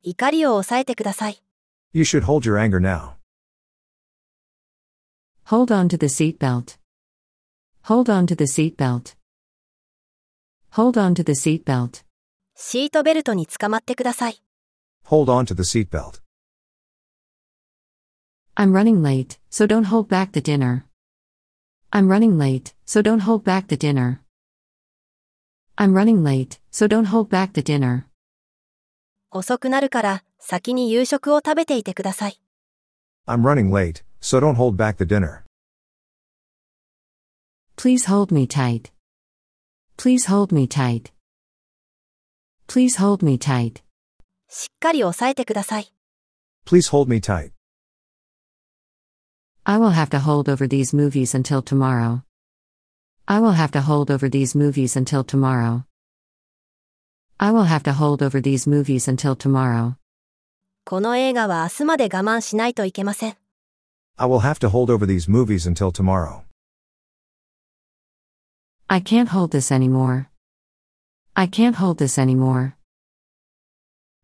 [0.03, 1.43] 怒りを抑えてください。
[1.91, 3.12] You should hold your anger now.
[5.46, 6.78] Hold on to the seatbelt.
[7.84, 9.16] Hold on to the seatbelt.
[10.72, 12.05] Hold on to the seatbelt.
[12.55, 14.42] シートベルトにつかまってください。
[15.07, 16.20] Hold on to the seatbelt.
[18.55, 20.82] I'm running late, so don't hold back the dinner.
[21.90, 24.20] I'm running late, so don't hold back the dinner.
[25.76, 28.03] I'm running late, so don't hold back the dinner.
[29.30, 32.40] 遅くなるから、先に夕食を食べていてください。
[33.26, 35.44] I'm running late, so don't hold back the dinner.
[37.76, 38.90] Please hold me tight.
[39.96, 41.12] Please hold me tight.
[42.66, 43.82] Please hold me tight.
[44.49, 45.92] しっかり押さえてください。
[46.66, 47.53] Please hold me tight.
[49.64, 52.22] I will have to hold over these movies until tomorrow.
[53.26, 55.84] I will have to hold over these movies until tomorrow.
[57.38, 59.94] I will have to hold over these movies until tomorrow.
[60.84, 63.36] この映画は明日まで我慢しないといけません。
[64.18, 66.44] I will have to hold over these movies until tomorrow.
[68.88, 70.28] I can't hold this anymore.
[71.36, 72.74] I can't hold this anymore.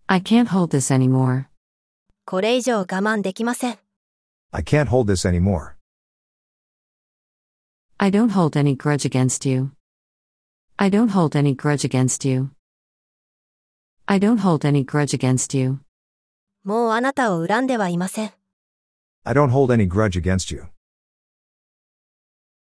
[0.09, 1.47] I can't hold this anymore.
[2.27, 3.79] これ以上我慢できません。
[4.51, 5.75] I can't hold this anymore.
[7.99, 9.71] I don't hold any grudge against you.
[10.77, 12.51] I don't hold any grudge against you.
[14.07, 15.79] I don't hold any grudge against you.
[16.65, 18.33] もうあなたを恨んではいません。
[19.29, 20.69] I don't hold any grudge against you.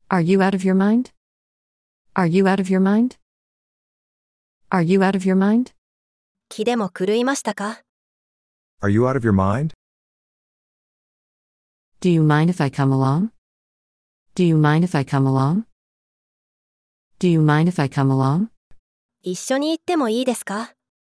[0.09, 1.12] Are you out of your mind?
[2.16, 3.16] Are you out of your mind?
[4.70, 5.72] Are you out of your mind?
[6.48, 7.82] 気でも狂いましたか
[8.82, 9.72] Are you out of your mind?
[12.01, 13.30] Do you mind if I come along?
[14.34, 15.66] Do you mind if I come along?
[17.18, 18.48] Do you mind if I come along?
[19.22, 20.72] 一緒に行ってもいいですか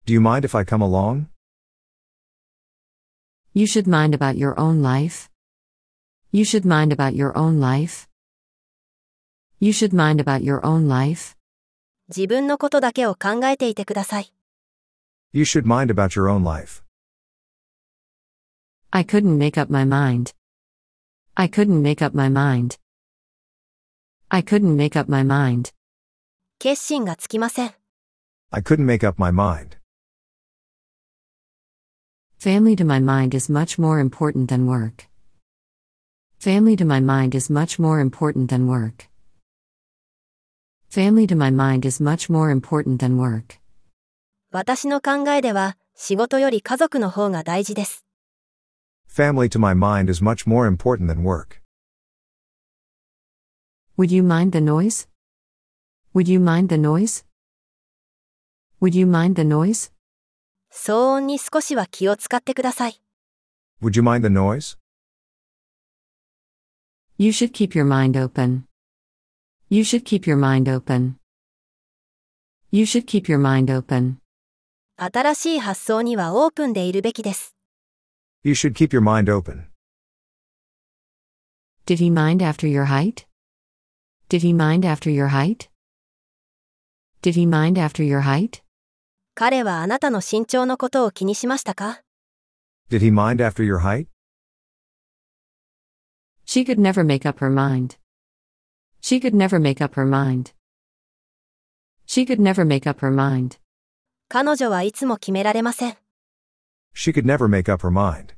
[0.06, 1.26] Do you mind if I come along?
[3.54, 5.27] You should mind about your own life.
[6.32, 8.08] You should mind about your own life.
[9.60, 11.36] You should mind about your own life.
[12.08, 14.32] 自分のことだけを考えていてください。
[15.32, 16.82] You should mind about your own life.
[18.90, 20.34] I couldn't make up my mind.
[21.34, 22.78] I couldn't make up my mind.
[24.28, 25.72] I couldn't make up my mind.
[26.58, 27.74] 決心がつきません。
[28.50, 29.78] I couldn't make up my mind.
[32.38, 35.07] Family to my mind is much more important than work.
[36.44, 39.08] Family to my mind is much more important than work.
[40.90, 43.60] Family to my mind is much more important than work.
[44.50, 48.04] 私の考えでは、仕事より家族の方が大事です。
[49.08, 51.62] Family to my mind is much more important than work.
[53.96, 55.08] Would you mind the noise?
[56.14, 57.24] Would you mind the noise?
[58.82, 59.92] Would you mind the noise?
[60.70, 63.00] 騒音に少しは気を使ってください。
[63.80, 64.76] Would you mind the noise?
[67.18, 68.64] You should keep your mind open.
[69.70, 71.16] You should keep your mind open.
[72.72, 74.16] You should keep your mind open.
[74.96, 77.54] 新しい発想にはオープンでいるべきです。
[78.42, 79.66] You should keep your mind open.
[81.86, 83.26] Did he mind after your height?
[84.28, 85.68] Did he mind after your height?
[87.22, 88.62] Did he mind after your height?
[89.34, 92.02] 彼はあなたの身長のことを気にしましたか
[92.90, 94.08] Did he mind after your height?
[96.48, 97.96] She could never make up her mind.
[99.00, 100.52] She could never make up her mind.
[102.06, 103.58] She could never make up her mind.
[104.28, 105.96] 彼女はいつも決められません。
[106.94, 108.34] She could never make up her mind.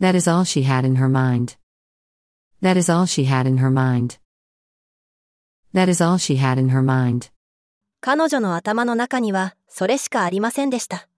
[0.00, 1.56] That is all she had in her mind.
[2.62, 4.18] That is all she had in her mind.
[5.72, 7.30] That is all she had in her mind.
[8.00, 11.08] 彼女の頭の中には、それしかありませんでした。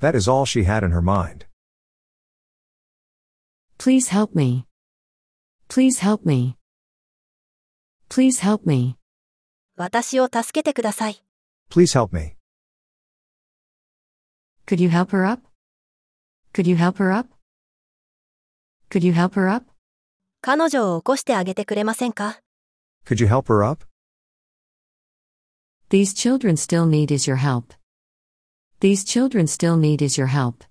[0.00, 1.46] That is all she had in her mind.
[3.78, 4.66] Please help me.
[5.68, 6.56] Please help me.
[8.08, 8.96] Please help me.
[9.76, 11.22] 私を助けてください。
[11.70, 12.34] Please help me.
[14.66, 15.42] Could you help her up?
[16.52, 17.28] Could you help her up?
[18.90, 19.66] Could you help her up?
[20.40, 22.40] 彼女を起こしてあげてくれませんか
[23.06, 23.84] Could you help her up?
[25.90, 27.72] These children still need is your help.
[28.80, 30.64] These children still need is your help.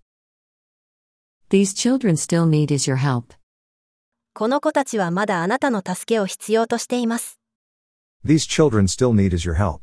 [1.52, 3.34] These children still need is your help.
[4.34, 7.40] この子たちはまだあなたの助けを必要としています。
[8.26, 9.82] These children still need is your help.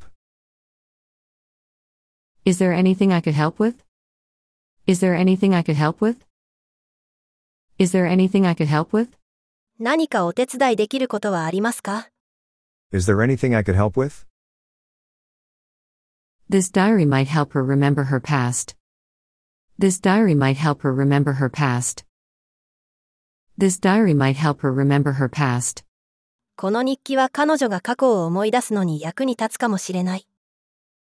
[2.45, 3.77] Is there anything I could help with?
[4.87, 6.19] Is there anything I could help with?
[7.79, 9.09] Is there anything I could help with?
[9.81, 12.11] 何かお手伝いできることはありますか
[12.93, 14.27] Is there anything I could help with?
[16.51, 18.77] This diary might help her remember her past.
[19.79, 22.05] This diary might help her remember her past.
[23.59, 25.85] This diary might help her remember her past.
[26.57, 30.29] この日記は彼女が過去を思い出すのに役に立つかもしれない。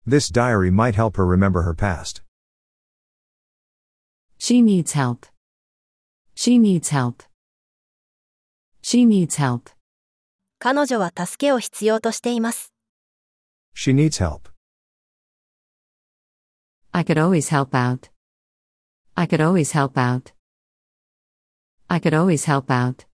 [0.06, 2.22] This diary might help her remember her past.
[4.38, 5.26] She needs help.
[6.34, 7.24] She needs help.
[8.82, 9.70] She needs help.
[10.58, 12.72] 彼女は助けを必要としています。
[13.74, 14.50] She needs help.
[16.92, 18.10] I could always help out.
[19.14, 20.32] I could always help out.
[21.88, 23.06] I could always help out.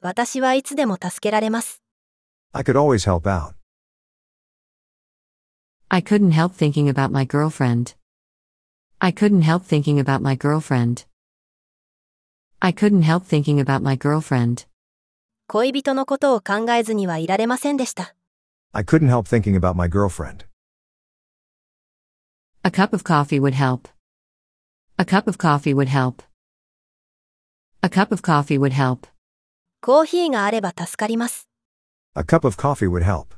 [0.00, 1.82] 私はいつでも助けられます。
[2.52, 3.54] I could always help out.
[5.88, 7.96] I couldn't help thinking about my girlfriend.
[8.98, 11.06] I couldn't help thinking about my girlfriend.
[12.60, 14.66] I couldn't help thinking about my girlfriend.
[15.48, 18.14] 恋人のことを考えずにはいられませんでした。
[18.72, 20.46] I couldn't help thinking about my girlfriend.
[22.62, 23.88] A cup of coffee would help.
[25.00, 26.22] A cup of coffee would help.
[27.82, 29.06] A cup of coffee would help.
[29.80, 31.48] コーヒーがあれば助かります。
[32.14, 33.34] A cup of coffee would help.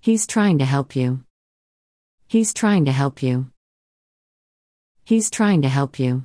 [0.00, 1.20] He's trying to help you.
[2.28, 3.46] He's trying to help you.
[5.06, 6.24] He's trying to help you.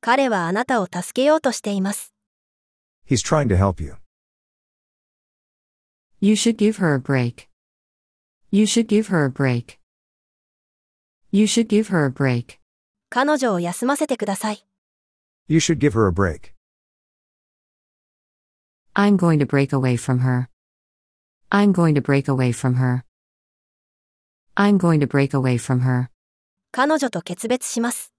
[0.00, 2.12] 彼はあなたを助けようとしています。
[3.06, 3.96] He's trying to help you.
[6.20, 7.48] You should give her a break.
[8.50, 9.77] You should give her a break.
[11.30, 12.60] You should give her a break.
[13.10, 14.64] 彼女を休ませてください。
[15.48, 16.54] You should give her a break.
[18.94, 20.48] I'm going to break away from her.
[21.50, 23.04] I'm going to break away from her.
[24.56, 26.10] I'm going to break away from her.
[26.72, 28.12] 彼女と決別します。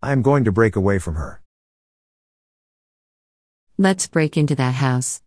[0.00, 1.40] I am going to break away from her.
[3.78, 5.22] Let's break into that house.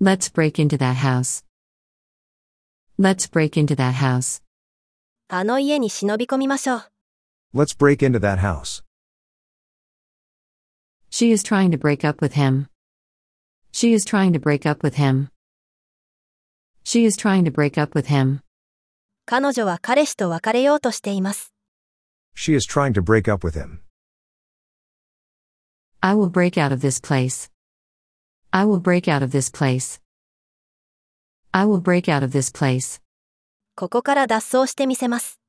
[0.00, 1.44] Let's break into that house.
[2.98, 4.42] Let's break into that house.
[5.33, 6.91] あの家に忍び込みましょう。
[7.55, 8.83] Let's break into that house.
[11.09, 12.67] She is trying to break up with him.
[13.71, 15.29] She is trying to break up with him.
[16.83, 18.41] She is trying to break up with him.
[19.25, 21.53] 彼女は彼氏と別れようとしています。
[22.35, 23.79] She is trying to break up with him.
[26.01, 27.49] I will break out of this place.
[28.51, 30.01] I will break out of this place.
[31.53, 32.99] I will break out of this place.
[33.75, 35.39] ここから脱走してみせます。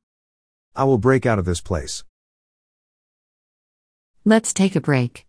[0.74, 2.04] I will break out of this place.
[4.24, 5.26] Let's take a break.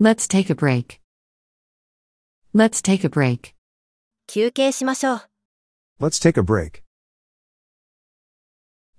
[0.00, 1.00] Let's take a break.
[2.54, 3.54] Let's take a break.
[4.26, 5.20] 休憩しましょう。
[6.00, 6.82] Let's take a break.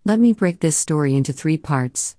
[0.05, 2.17] Let me break this story into three parts.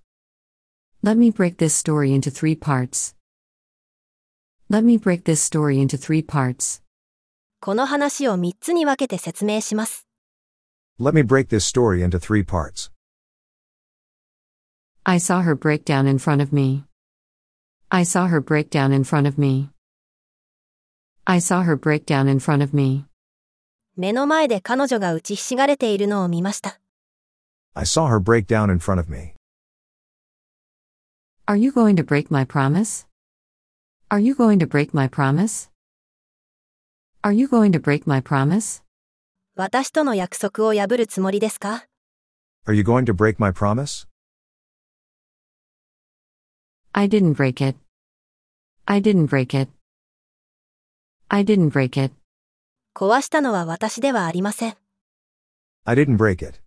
[1.03, 3.15] Let me break this story into three parts.
[4.69, 6.83] Let me break this story into three parts.
[7.61, 10.04] この話を3つに分けて説明します。
[10.98, 12.90] Let me break this story into three parts.
[15.06, 16.84] I saw her break down in front of me.
[17.90, 19.70] I saw her break down in front of me.
[21.26, 23.06] I saw her break down in front of me.
[23.96, 26.80] 目の前で彼女が打ちひしがれているのを見ました。
[27.76, 29.34] I saw her break down in front of me.
[31.46, 33.08] Are you going to break my promise?
[34.10, 35.70] Are you going to break my promise?
[37.22, 38.82] Are you going to break my promise?
[39.57, 41.87] 私との約束を破るつもりですか
[42.67, 44.09] Are you going to break my promise?
[46.91, 47.79] I didn't break it.
[48.87, 49.71] I didn't break it.
[51.29, 52.13] I didn't break it.
[52.97, 54.77] 壊したのは私ではありません。
[55.85, 56.64] I didn't break it.